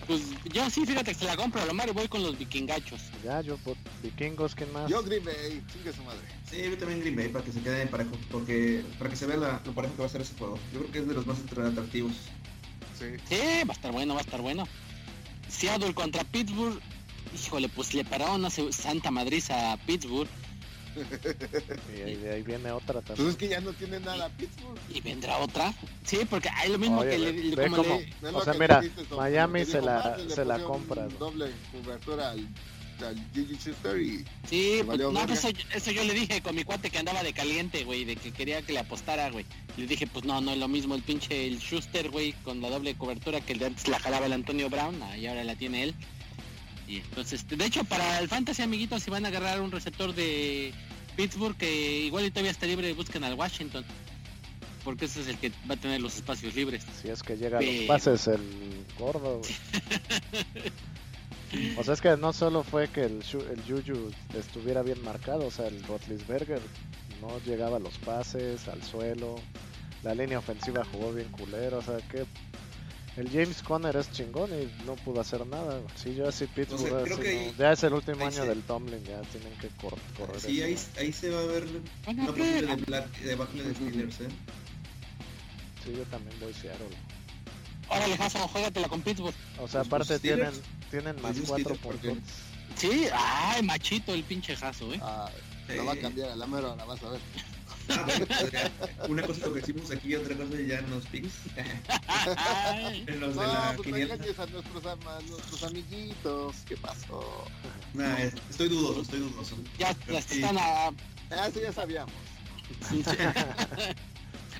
[0.07, 0.21] Pues
[0.53, 3.01] yo sí, fíjate que se la compro a lo Mario, voy con los vikingachos.
[3.25, 4.89] Ya, yo, por vikingos, ¿quién más?
[4.89, 6.21] Yo Green Bay, chingue su madre.
[6.49, 9.25] Sí, yo también Green Bay para que se quede en parejo, porque para que se
[9.25, 10.57] vea la, lo parejo que va a ser ese juego.
[10.71, 12.13] Yo creo que es de los más atractivos.
[12.97, 13.05] Sí.
[13.27, 13.35] Sí,
[13.67, 14.65] va a estar bueno, va a estar bueno.
[15.49, 16.79] Seattle contra Pittsburgh.
[17.35, 20.29] Híjole, pues le pararon una santa madriza a Pittsburgh
[21.97, 23.29] Y ahí, de ahí viene otra Pues también.
[23.29, 24.77] es que ya no tiene nada Pittsburgh.
[24.93, 25.73] y vendrá otra.
[26.05, 27.83] Sí, porque hay lo mismo Oye, que ve- le, ve como
[28.21, 31.09] le- O sea, mira, dijiste Miami se la- se la compra, ¿no?
[31.17, 32.47] Doble cobertura al,
[33.05, 36.63] al Gigi Schuster y Sí, pues, no, pues eso, eso yo le dije con mi
[36.63, 39.45] cuate que andaba de caliente, güey, de que quería que le apostara, güey.
[39.77, 42.69] Le dije, pues no, no es lo mismo el pinche el Schuster, güey, con la
[42.69, 45.83] doble cobertura que el de antes la jalaba el Antonio Brown, y ahora la tiene
[45.83, 45.95] él.
[46.87, 50.73] Y entonces, de hecho, para el Fantasy, amiguitos, si van a agarrar un receptor de
[51.17, 53.83] Pittsburgh, que igual y todavía está libre, busquen al Washington.
[54.85, 56.85] Porque ese es el que va a tener los espacios libres.
[57.01, 59.41] Si es que llega a los pases el gordo.
[61.77, 65.51] O sea, es que no solo fue que el, el Juju estuviera bien marcado, o
[65.51, 66.59] sea, el Rotlisberger
[67.21, 69.37] no llegaba a los pases, al suelo,
[70.03, 72.25] la línea ofensiva jugó bien culero, o sea, que
[73.17, 75.81] el James Conner es chingón y no pudo hacer nada.
[75.95, 78.21] Sí, yo así Pittsburgh, O sea, creo así que no- ahí- ya es el último
[78.25, 80.39] año se- del Tomlin, ya tienen que cor- correr.
[80.39, 81.65] Sí, ahí, ahí se va a ver
[82.07, 84.27] una posible pero- de Black, de Steelers, ¿eh?
[85.83, 86.87] Sí, yo también voy Seattle.
[87.89, 89.33] Órale, Jason, juégatela con Pittsburgh.
[89.59, 90.69] O sea, Pues, aparte pues, tienen, Steelers.
[90.91, 92.17] tienen Pues, más cuatro puntos.
[92.75, 94.99] Sí, ay, machito el pinche Jaso, eh.
[95.01, 95.29] ah,
[95.67, 95.75] Sí.
[95.75, 97.21] lo va a cambiar a la mera hora, vas a ver.
[97.89, 98.71] Ah, bueno, Adrián,
[99.07, 101.33] una cosa es lo que hicimos aquí, otra cosa ya en los picks.
[102.07, 103.03] Ay.
[103.07, 103.87] en los No, de la pues
[104.85, 106.55] a nuestros, amiguitos.
[106.67, 107.45] ¿Qué pasó?
[107.93, 109.57] Nah, es- estoy dudoso, estoy dudoso.
[109.79, 110.35] Ya, Pero ya sí.
[110.35, 110.87] están a,
[111.29, 112.13] Ah, sí, ya sabíamos.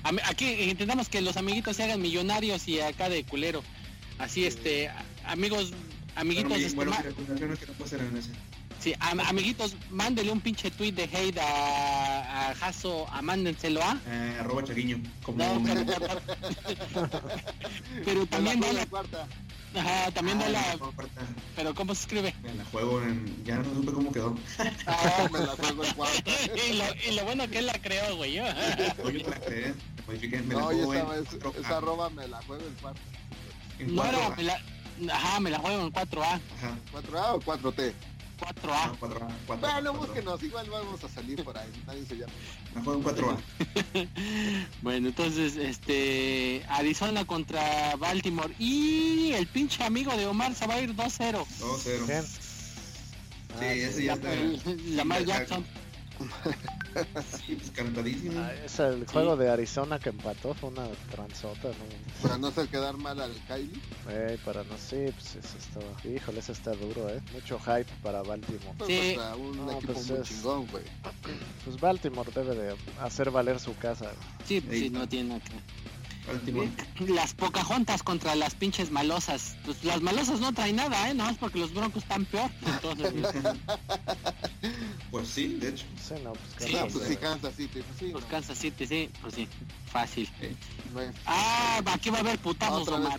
[0.04, 3.62] Am- Aquí intentamos que los amiguitos se hagan millonarios y acá de culero.
[4.18, 4.90] Así, este,
[5.24, 5.72] amigos,
[6.16, 7.72] amiguitos, Bueno, mi- este, bueno, ma- mi recomendación es que no
[8.80, 13.98] sí, am- amiguitos, mándele un pinche tweet de hate a, a Jaso, a mándenselo a.
[14.06, 15.00] Eh, arroba chaguiño.
[15.22, 15.84] Como No, pero,
[18.04, 18.88] pero también la dale,
[19.74, 20.78] ajá, también Ah, a- la
[21.56, 22.34] pero ¿cómo se escribe?
[22.42, 23.44] Me la juego en.
[23.44, 24.34] Ya no supe cómo quedó.
[24.86, 26.30] Ah, me la juego en cuarta.
[26.68, 28.34] y, lo, y lo bueno que él la creó, güey.
[28.34, 28.44] yo.
[28.44, 29.74] La creé.
[30.08, 31.22] Me la No, y juego esa, en.
[31.24, 33.00] es, 4K, esa arroba me la juego en cuarta.
[33.78, 34.08] en No 4K.
[34.08, 36.40] era, me la, ajá, me la juego en 4A, Ajá.
[36.94, 37.92] ¿4A o 4T?
[38.38, 38.86] 4A.
[38.86, 39.28] No, 4A.
[39.46, 39.60] 4A.
[39.60, 39.96] Bueno, 4A.
[39.98, 42.32] búsquenos, igual vamos a salir por ahí, nadie se llama.
[42.74, 44.08] Me juego en 4A.
[44.82, 50.80] Bueno, entonces, este, Arizona contra Baltimore y el pinche amigo de Omar se va a
[50.80, 51.44] ir 2-0.
[51.60, 52.06] 2-0.
[52.06, 52.22] ¿Quién?
[52.24, 54.70] Sí, Ah, ese ya La- está.
[54.90, 55.64] Lamar Jackson.
[57.46, 58.40] Sí, pues cantadísimo.
[58.40, 62.22] Ah, es el juego de Arizona que empató, fue una transota, ¿no?
[62.22, 63.80] Para no hacer quedar mal al Kylie.
[64.08, 67.20] Ey, para no, sí, pues eso está, híjole, eso está duro, eh.
[67.32, 68.74] Mucho hype para Baltimore.
[68.78, 69.14] Pues Sí.
[69.14, 70.84] contra un No, equipo pues muy es- chingón, güey.
[71.64, 74.10] Pues Baltimore debe de hacer valer su casa.
[74.46, 75.52] Sí, pues sí, no tiene nada que.
[77.06, 79.56] Las Pocahontas contra las pinches malosas.
[79.64, 81.14] Pues las malosas no traen nada, ¿eh?
[81.14, 82.50] Nada más porque los broncos están peor.
[82.66, 83.12] Entonces,
[85.10, 85.84] Pues sí, de hecho.
[86.06, 88.08] Sí, no, pues Sí, No, pues eh, sí, Kansas City, pues sí.
[88.12, 89.48] los no, Kansas City, sí, pues sí,
[89.90, 90.28] fácil.
[90.92, 93.18] no hay- Ah, aquí va a haber putazos, Omar.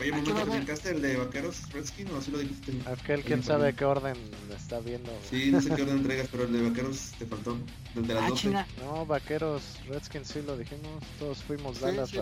[0.00, 2.38] Oye, un Aquí momento, va a haber- ¿brincaste el de Vaqueros Redskin o así lo
[2.38, 2.72] dijiste?
[2.86, 4.16] Aquel quién sabe qué orden
[4.56, 5.12] está viendo.
[5.28, 7.58] Sí, no sé qué orden entregas, pero el de Vaqueros te faltó.
[7.94, 8.42] El de las Ah, 12.
[8.42, 8.66] chinga.
[8.80, 12.16] No, vaqueros, Redskins sí lo dijimos, todos fuimos Sí, Dallas sí.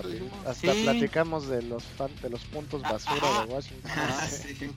[0.45, 0.81] Hasta Sí.
[0.83, 3.47] platicamos de los fan- de los puntos basura Ajá.
[3.47, 3.91] de Washington.
[3.95, 4.71] Ah, sí.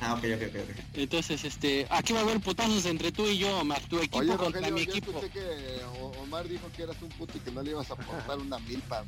[0.00, 0.56] Ah, ok, ok, ok.
[0.62, 0.84] ok.
[0.94, 3.82] Entonces, este, aquí va a haber putazos entre tú y yo, Omar.
[3.88, 5.10] Tu equipo Oye, contra Rogelio, mi yo equipo.
[5.18, 7.94] escuché que O- Omar dijo que eras un puto y que no le ibas a
[7.94, 9.04] aportar una milpa,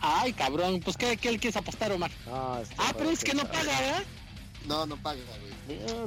[0.00, 2.10] Ay, cabrón, pues ¿qué, qué le quieres apostar, Omar?
[2.26, 4.02] No, este Ah, pero es que no paga, ¿verdad?
[4.66, 5.48] No, no paga, güey.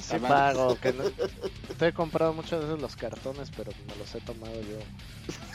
[0.02, 0.28] Sí vale.
[0.28, 1.04] pago, que no-
[1.78, 4.80] te he comprado muchas veces los cartones, pero me los he tomado yo.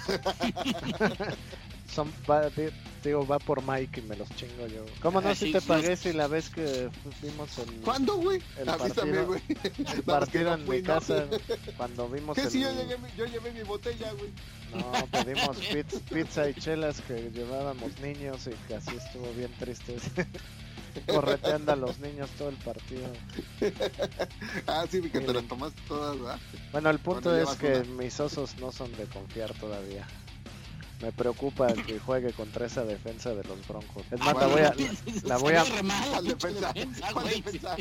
[1.92, 2.12] Son,
[3.06, 4.84] digo, va por Mike y me los chingo yo.
[5.00, 5.66] ¿Cómo no Ah, si sí, te sí.
[5.68, 6.88] pagué si la vez que
[7.22, 8.40] vimos el, ¿Cuándo, güey?
[8.58, 9.42] El Avísame, partido- güey.
[9.94, 10.94] el partido no en fui, mi ¿no?
[10.94, 11.26] casa?
[11.76, 12.50] Cuando vimos ¿Qué el...
[12.50, 14.30] si yo, llegué, yo llevé mi botella, güey?
[14.74, 19.96] No, pedimos pizza, pizza y chelas que llevábamos niños y que así estuvo bien triste.
[21.06, 23.06] Correteando a los niños todo el partido.
[24.66, 26.40] Ah, sí, que te las tomaste todas, ¿verdad?
[26.72, 28.02] Bueno, el punto Bueno, es que una.
[28.02, 30.06] mis osos no son de confiar todavía.
[31.02, 34.04] Me preocupa que juegue contra esa defensa de los Broncos.
[34.10, 34.74] Es Ah, más, la voy a,
[35.24, 36.10] la voy a, ve re mal
[36.60, 37.76] la ¿Cuál pinche defensa?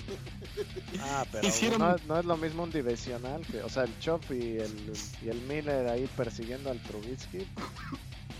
[1.01, 4.23] Ah, pero Hicieron- no, no es lo mismo un divisional que, o sea, el Chop
[4.31, 4.93] y el,
[5.23, 7.45] y el Miller ahí persiguiendo al Trubisky.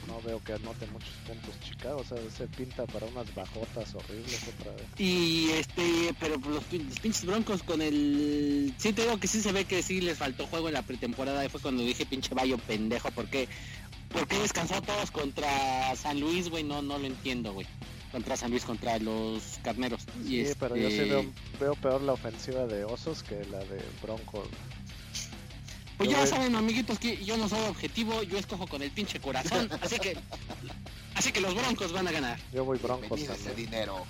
[0.07, 4.39] No veo que anote muchos puntos Chicago, o sea, se pinta para unas bajotas horribles
[4.59, 4.86] otra vez.
[4.99, 8.71] Y este, pero los, los pinches broncos con el...
[8.78, 11.43] Sí, te digo que sí se ve que sí les faltó juego en la pretemporada.
[11.43, 13.09] Y fue cuando dije pinche Bayo pendejo.
[13.11, 13.49] ¿Por qué,
[14.09, 16.63] ¿Por qué descansó a todos contra San Luis, güey?
[16.63, 17.67] No, no lo entiendo, güey.
[18.11, 20.03] Contra San Luis, contra los carneros.
[20.25, 21.25] Y Sí, pero yo sí este, veo,
[21.59, 24.47] veo peor la ofensiva de Osos que la de Broncos.
[25.97, 28.23] Pues yo ya voy- saben, amiguitos, que yo no soy objetivo.
[28.23, 29.69] Yo escojo con el pinche corazón.
[29.81, 30.17] Así que...
[31.15, 32.37] Así que los broncos van a ganar.
[32.53, 33.69] Yo voy Broncos Bienvenido ese también.
[33.71, 34.05] dinero.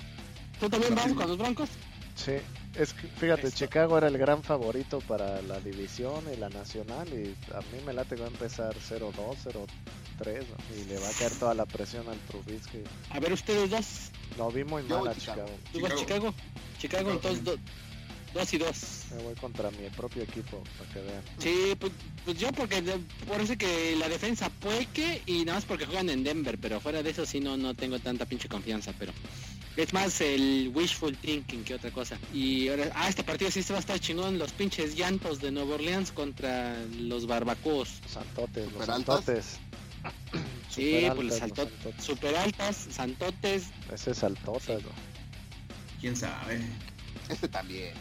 [0.59, 1.69] ¿Tú también vas con los broncos?
[2.16, 2.32] Sí,
[2.76, 3.51] es que fíjate.
[3.51, 7.93] Chicago era el gran favorito para la división y la nacional y a mí me
[7.93, 9.11] late que va a empezar 0-2,
[9.43, 9.68] 0-3
[10.26, 10.76] ¿no?
[10.82, 12.80] y le va a caer toda la presión al Trubisky.
[13.11, 13.86] A ver, ustedes dos.
[14.38, 15.45] Lo vi muy Yo mal a Chicago.
[15.45, 15.59] Chicago.
[15.74, 16.34] ¿Tú vas Chicago?
[16.36, 16.36] Chicago,
[16.80, 17.45] Chicago, entonces sí.
[17.45, 17.57] do-
[18.39, 18.78] dos y dos.
[19.16, 21.24] Me voy contra mi propio equipo para que vean.
[21.38, 21.91] Sí, pues,
[22.26, 22.82] pues yo porque
[23.41, 27.09] eso que la defensa pueque y nada más porque juegan en Denver, pero fuera de
[27.09, 29.13] eso sí no, no tengo tanta pinche confianza, pero
[29.78, 32.17] es más el wishful thinking que otra cosa.
[32.34, 35.51] Y ahora, ah, este partido sí se va a estar chingón, los pinches llantos de
[35.51, 37.99] Nueva Orleans contra los barbacoos.
[38.07, 39.26] Santotes, los ¿Superaltas?
[39.26, 39.59] santotes.
[40.69, 42.03] Sí, pues los Superaltas, saltot- santotes.
[42.03, 43.63] super altas, santotes,
[43.93, 44.89] Ese es saltotas, ¿no?
[46.01, 46.61] ¿Quién sabe?
[47.30, 47.93] Este también.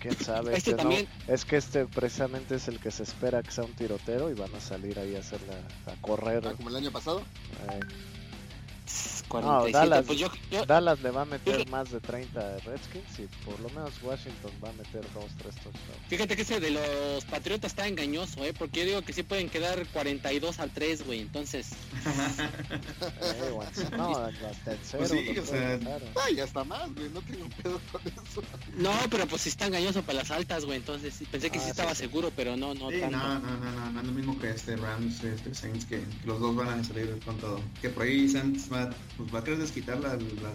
[0.00, 0.56] quién sabe.
[0.56, 1.06] Este no- también.
[1.28, 4.54] es que este precisamente es el que se espera que sea un tirotero y van
[4.54, 5.54] a salir ahí a hacerla,
[5.86, 6.42] a correr.
[6.46, 7.20] Ah, como el año pasado.
[7.20, 7.80] Eh,
[9.28, 9.72] 47.
[9.78, 10.04] Dallas.
[10.06, 13.22] pues yo, yo- Dallas le va a meter Fíjate- más de 30 a Redskins y
[13.44, 15.98] por lo menos Washington va a meter 2, 3 touchdowns.
[16.08, 18.52] fíjate que ese de los Patriotas está engañoso, ¿eh?
[18.56, 21.70] Porque yo digo que sí pueden quedar 42 a 3, güey, entonces...
[23.22, 25.04] Eh, no, hasta el cero.
[25.08, 26.02] Pues sí, lo o puede sea, dejar.
[26.24, 27.08] Ay, hasta más, güey.
[27.10, 28.42] No tengo pedo con eso.
[28.76, 31.60] No, pero pues sí está engañoso para las altas, güey, entonces sí, pensé que Ah,
[31.60, 32.02] sí sí, estaba sí.
[32.02, 33.16] seguro, pero no, no Sí, tanto.
[33.16, 36.26] no, no, no, no, no es lo mismo que este Rams, este Saints, que, que
[36.26, 37.60] los dos van a salir con todo.
[37.80, 40.52] Que por ahí Saints va, pues va a querer desquitar la, la,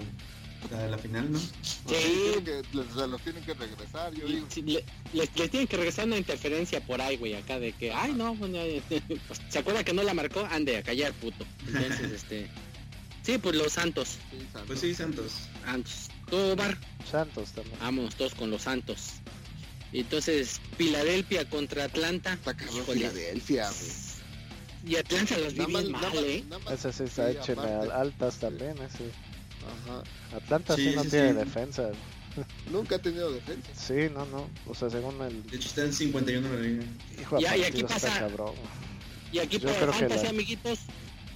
[0.78, 1.39] la, la final, ¿no?
[1.39, 1.49] Sí.
[1.88, 4.45] tienen que, les- se los tienen que regresar, yo digo.
[4.49, 7.91] sí, le, les, les tienen que regresar una interferencia por ahí, güey, acá de que,
[7.91, 8.82] ay, no, bueno, eh,
[9.28, 10.45] pues, ¿se acuerda que no la marcó?
[10.51, 11.45] Ande, a callar, puto.
[11.68, 12.47] Entonces, este...
[13.24, 14.18] Sí, pues los Santos.
[14.32, 14.68] Sí, santo.
[14.68, 15.32] Pues sí, Santos.
[15.64, 16.07] Santos.
[16.30, 16.76] Tú, Bar,
[17.09, 17.78] Santos también.
[17.80, 19.09] vámonos todos con los Santos.
[19.93, 22.38] Entonces, Filadelfia contra Atlanta.
[22.88, 23.91] Filadelfia, güey.
[24.86, 26.43] Y Atlanta las vi Nada más- bien nada mal, ¿eh?
[26.73, 29.11] Ese sí está sí, hecho en altas también, ese.
[29.86, 30.03] Ajá.
[30.36, 31.36] Atlanta sí, Sí, no sí, tiene sí.
[31.38, 31.91] defensa.
[32.71, 33.69] Nunca ha tenido defensa.
[33.75, 34.49] Sí, no, no.
[34.65, 36.84] O sea, según el De hecho está en 51 en la liga.
[37.21, 38.53] hijo de Ya, y aquí pasa- cabrón.
[39.32, 40.79] Y aquí Yo creo Fantasy, la- amiguitos,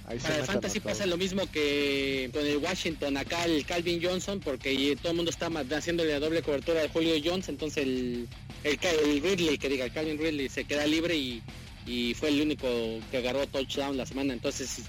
[0.08, 4.00] Ahí se para el Fantasy pasa lo mismo que con el Washington, acá el Calvin
[4.02, 8.28] Johnson, porque todo el mundo está haciéndole la doble cobertura de Julio Jones, entonces el,
[8.64, 11.42] el, el Ridley, que diga, el Calvin Ridley se queda libre y,
[11.86, 12.66] y fue el único
[13.10, 14.82] que agarró touchdown la semana, entonces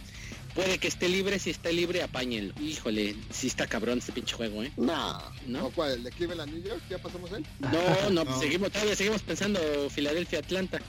[0.55, 2.53] puede que esté libre, si está libre, apáñenlo.
[2.59, 4.71] Híjole, sí está cabrón este pinche juego, ¿eh?
[4.77, 5.21] No.
[5.45, 5.67] ¿No?
[5.67, 5.91] ¿O cuál?
[5.93, 6.81] ¿El de Cleveland New York?
[6.89, 7.45] ¿Ya pasamos él?
[7.59, 8.41] No, no, pues No.
[8.41, 10.79] seguimos, todavía seguimos pensando Filadelfia-Atlanta.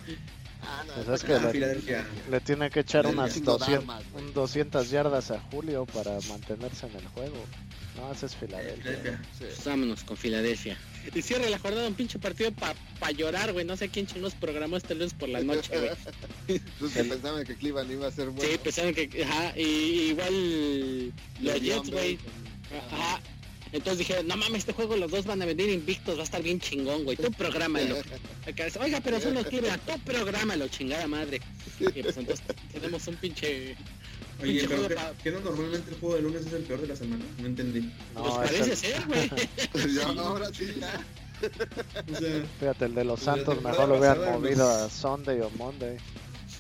[0.63, 0.93] Ah, no.
[1.05, 1.61] Pues es que
[2.31, 4.25] le- tiene que echar unas Cinco 200, armas, güey.
[4.25, 7.37] un 200 yardas a Julio para mantenerse en el juego.
[7.97, 8.77] No, ese es Filadelfia.
[8.83, 9.21] Filadelfia.
[9.39, 9.45] Sí.
[9.45, 10.77] Pues vámonos con Filadelfia.
[11.15, 13.65] Y cierre la jornada un pinche partido para pa llorar, güey.
[13.65, 15.91] No sé quién chingos programó este lunes por la noche, güey.
[16.49, 18.51] Entonces que pensaban que Cleveland iba a ser bueno.
[18.53, 21.07] Sí, pensaron que, ajá, y igual
[21.41, 22.19] los Jets, güey.
[22.93, 23.21] Ajá.
[23.73, 26.43] Entonces dije, no mames, este juego los dos van a venir invictos, va a estar
[26.43, 27.17] bien chingón, güey.
[27.17, 27.97] Tú prográmalo.
[28.81, 31.41] Oiga, pero son los Cleveland, tú prográmalo, chingada madre.
[31.81, 32.43] Y pues entonces
[32.73, 33.77] tenemos un pinche...
[34.41, 36.63] Oye, Pinche pero juego ¿qué, pa- qué no normalmente el juego de lunes es el
[36.63, 37.25] peor de la semana?
[37.39, 37.93] No entendí.
[38.15, 39.31] No, pues es parece el- ser, güey.
[39.97, 41.05] Ya, ahora sí, ya.
[42.13, 45.41] O sea, Fíjate, el de los Pues Santos mejor lo hubieran movido los- a Sunday
[45.41, 45.97] o Monday.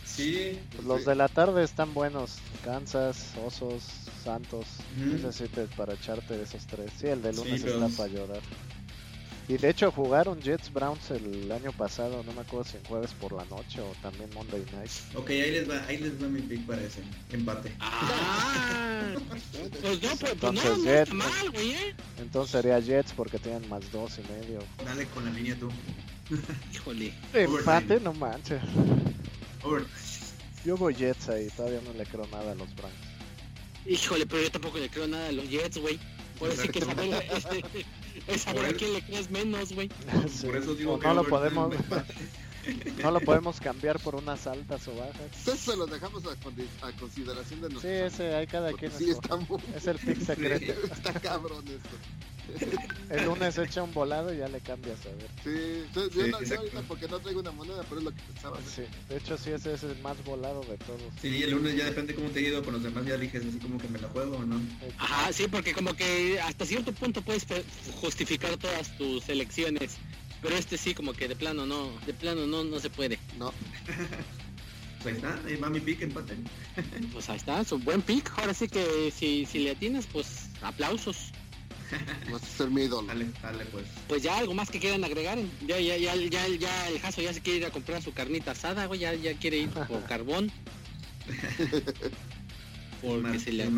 [0.05, 0.59] sí.
[0.75, 2.39] Pues los de la tarde están buenos.
[2.65, 3.85] Kansas, Osos,
[4.19, 4.67] Santos.
[4.97, 5.17] Ujú.
[5.17, 6.91] Necesites para echarte esos tres.
[6.99, 8.41] Sí, el de Sí, lunes pero- está para llorar.
[9.51, 13.13] Y de hecho jugaron Jets Browns el año pasado, no me acuerdo si en jueves
[13.19, 14.91] por la noche o también Monday Night.
[15.15, 17.01] Ok, ahí les va, ahí les va mi pick para ese.
[17.33, 17.75] Empate.
[17.81, 21.95] Ah, pues no, pues, pues no, Entonces, no Jets, está mal, güey, eh.
[22.19, 24.59] Entonces sería Jets porque tienen más dos y medio.
[24.85, 25.71] Dale con la línea tú.
[26.75, 27.15] Híjole.
[27.33, 28.61] Empate, no manches.
[30.65, 32.95] Yo voy Jets ahí, todavía no le creo nada a los Browns.
[33.87, 35.99] Híjole, pero yo tampoco le creo nada a los Jets, güey.
[36.39, 37.65] Por eso hay que saber, este,
[38.27, 39.91] es saber a quién le crees menos, güey.
[40.29, 40.47] Sí.
[40.47, 41.75] Por eso digo O que no lo podemos.
[43.03, 45.49] No lo podemos cambiar por unas altas o bajas.
[45.49, 46.33] Eso lo dejamos a,
[46.87, 47.83] a consideración de nosotros.
[47.83, 48.93] Sí, ese, hay cada quien.
[48.93, 49.59] Sí, está muy...
[49.75, 50.75] Es el pick secreto.
[50.93, 51.89] está cabrón esto.
[53.11, 55.29] El lunes echa un volado y ya le cambias a ver.
[55.43, 58.21] Sí, yo, sí, no, yo ahorita porque no traigo una moneda, pero es lo que
[58.33, 58.59] pensaba.
[58.67, 61.03] Sí, de hecho sí, ese es el más volado de todos.
[61.21, 63.59] Sí, el lunes ya depende cómo te ha ido, con los demás ya eliges así
[63.59, 64.61] como que me la juego o no.
[64.99, 67.47] Ajá, sí, porque como que hasta cierto punto puedes
[68.01, 69.97] justificar todas tus elecciones.
[70.43, 73.19] Pero este sí, como que de plano no, de plano no, no se puede.
[73.39, 73.53] No.
[75.03, 76.37] pues ahí está, ahí va mi pick, empate.
[77.13, 78.31] pues ahí está, su buen pick.
[78.39, 81.33] Ahora sí que si, si le atinas, pues aplausos.
[82.31, 83.07] Vas a ser mi ídolo.
[83.07, 83.85] Dale, dale pues.
[84.09, 85.39] Pues ya algo más que quieran agregar.
[85.67, 88.53] Ya, ya, ya, ya, ya el Jaso ya se quiere ir a comprar su carnita
[88.53, 90.51] asada, güey, ya, ya quiere ir por carbón.
[93.01, 93.69] Porque se le...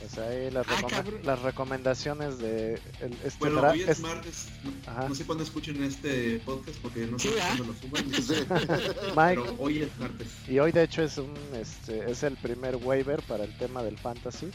[0.00, 4.00] Pues ahí las, ah, las recomendaciones de el, este Bueno, hoy es, es...
[4.00, 4.48] martes.
[4.86, 8.04] No, no, sé cuándo escuchen este podcast porque no sé sí, cuándo lo suban.
[9.16, 10.28] Mike, Pero hoy es martes.
[10.48, 13.96] Y hoy de hecho es un este es el primer waiver para el tema del
[13.96, 14.50] fantasy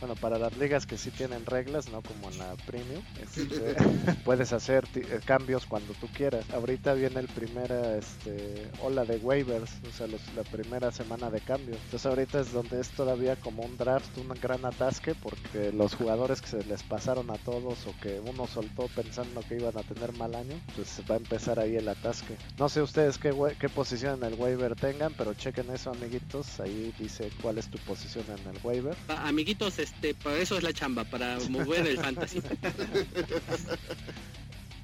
[0.00, 3.74] bueno, para las ligas que sí tienen reglas, no como en la premium, este,
[4.24, 6.44] puedes hacer eh, cambios cuando tú quieras.
[6.50, 11.40] Ahorita viene el primera este, ola de waivers, o sea, los, la primera semana de
[11.40, 11.78] cambios.
[11.84, 16.40] Entonces ahorita es donde es todavía como un draft, un gran atasque, porque los jugadores
[16.40, 20.12] que se les pasaron a todos o que uno soltó pensando que iban a tener
[20.16, 22.36] mal año, pues va a empezar ahí el atasque.
[22.58, 26.60] No sé ustedes qué, qué posición en el waiver tengan, pero chequen eso, amiguitos.
[26.60, 28.96] Ahí dice cuál es tu posición en el waiver.
[29.08, 32.42] amiguitos, este, para eso es la chamba, para mover el fantasy.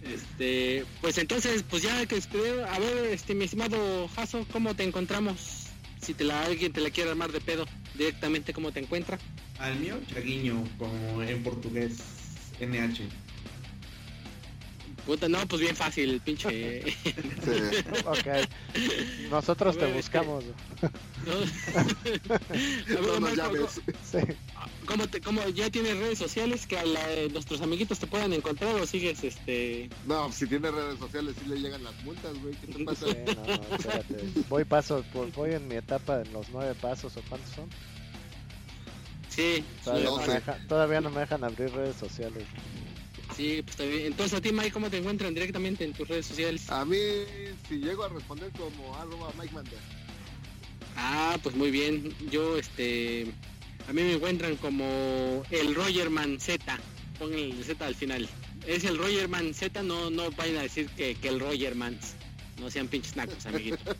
[0.02, 4.84] este, pues entonces, pues ya que escribió, a ver, este, mi estimado Jaso, ¿cómo te
[4.84, 5.66] encontramos?
[6.00, 9.18] Si te la alguien te la quiere armar de pedo directamente, ¿cómo te encuentra?
[9.58, 11.98] Al mío, Chaguiño, como en portugués,
[12.60, 13.02] NH.
[15.06, 16.82] Puta, no, pues bien fácil, pinche.
[18.04, 18.48] ok.
[19.30, 20.44] Nosotros te buscamos.
[21.26, 21.32] No,
[23.30, 24.18] no, sí.
[24.86, 27.00] ¿Cómo, te, ¿Cómo ya tienes redes sociales que a la,
[27.32, 29.90] nuestros amiguitos te puedan encontrar o sigues este...?
[30.06, 32.54] No, si tienes redes sociales sí le llegan las multas, güey.
[32.54, 33.06] ¿Qué te pasa?
[33.06, 34.16] Sí, no, espérate.
[34.48, 37.68] Voy paso, voy en mi etapa en los nueve pasos o cuántos son.
[39.28, 39.64] Sí.
[39.82, 42.44] Todavía, no, me dejan, todavía no me dejan abrir redes sociales.
[43.36, 44.06] Sí, pues está bien.
[44.06, 46.68] Entonces, a ti, Mike, ¿cómo te encuentran directamente en tus redes sociales?
[46.70, 46.96] A mí,
[47.68, 49.78] si llego a responder como arroba Mike Mander.
[50.96, 52.14] Ah, pues muy bien.
[52.30, 53.26] Yo, este,
[53.88, 56.78] a mí me encuentran como el Rogerman Z.
[57.18, 58.28] Pongan el Z al final.
[58.66, 61.98] Es el Rogerman Z, no, no vayan a decir que, que el Rogerman.
[62.60, 63.96] No sean pinches nacos, amiguitos.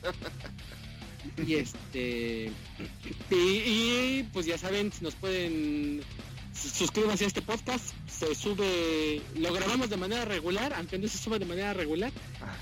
[1.47, 2.53] y este,
[3.31, 6.03] y, y pues ya saben, si nos pueden
[6.53, 7.95] suscríbanse a este podcast.
[8.09, 12.13] Se sube, lo grabamos de manera regular, aunque no se sube de manera regular.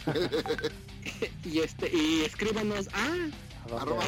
[1.45, 3.31] y este, y escríbanos a
[3.77, 4.05] arroba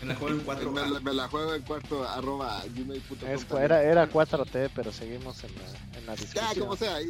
[0.00, 4.10] me la juego en cuatro me, me, la juego en cuarto arroba gmail.com era, era
[4.10, 6.44] 4T pero seguimos en la, en la discusión.
[6.54, 7.08] ya como sea ahí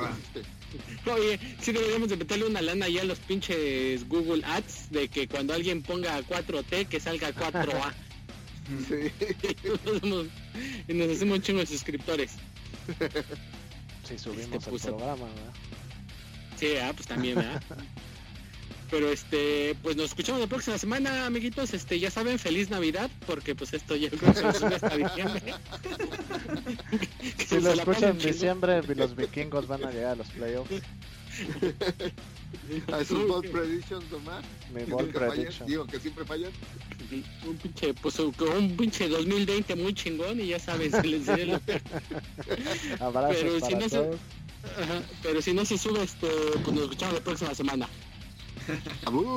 [0.00, 5.08] ah, oye sí deberíamos de meterle una lana ya a los pinches Google Ads de
[5.08, 7.92] que cuando alguien ponga 4T que salga 4A
[8.88, 9.12] Sí.
[10.88, 12.32] y nos hacemos un chingo de suscriptores.
[14.04, 15.52] Si subimos este, el programa, ¿verdad?
[16.58, 17.62] Sí, ah, pues también, ¿verdad?
[18.90, 21.72] Pero este, pues nos escuchamos la próxima semana, amiguitos.
[21.72, 25.54] Este, ya saben, feliz Navidad, porque pues esto ya creo que se hasta diciembre.
[27.38, 30.82] si lo escuchan en diciembre, los vikingos van a llegar a los playoffs.
[32.92, 34.44] A sus bold predictions nomás.
[34.72, 35.66] Mi bold prediction.
[35.66, 36.52] Digo que siempre fallan.
[37.46, 41.60] Un pinche, pues un pinche 2020 muy chingón y ya sabes, se les lo
[43.00, 43.90] Abrazos pero para si no todos.
[43.90, 46.28] Se, ajá, pero si no se sube, este,
[46.62, 47.88] pues nos escuchamos la próxima semana.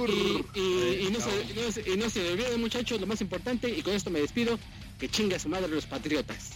[0.07, 3.67] Y, y, y, no se, no se, y no se olviden muchachos, lo más importante,
[3.67, 4.59] y con esto me despido,
[4.99, 6.51] que chinga su madre los patriotas.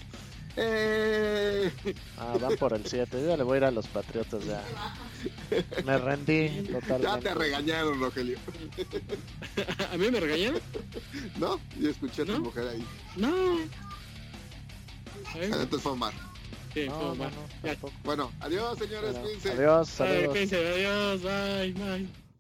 [0.56, 1.72] Eh.
[2.18, 3.24] Ah, van por el 7.
[3.24, 4.64] Yo le voy a ir a los Patriotas ya.
[5.86, 7.04] Me rendí totalmente.
[7.04, 8.38] Ya te regañaron, Rogelio.
[9.92, 10.62] ¿A mí me regañaron?
[11.38, 12.86] No, yo escuché a tu mujer ahí.
[13.16, 13.60] No.
[15.36, 16.14] Entonces fue Omar.
[16.74, 17.36] Sí, no, bueno,
[18.04, 19.14] bueno, adiós, señores.
[19.14, 20.52] Bueno, adiós, adiós.
[20.54, 22.20] Adiós, bye, bye.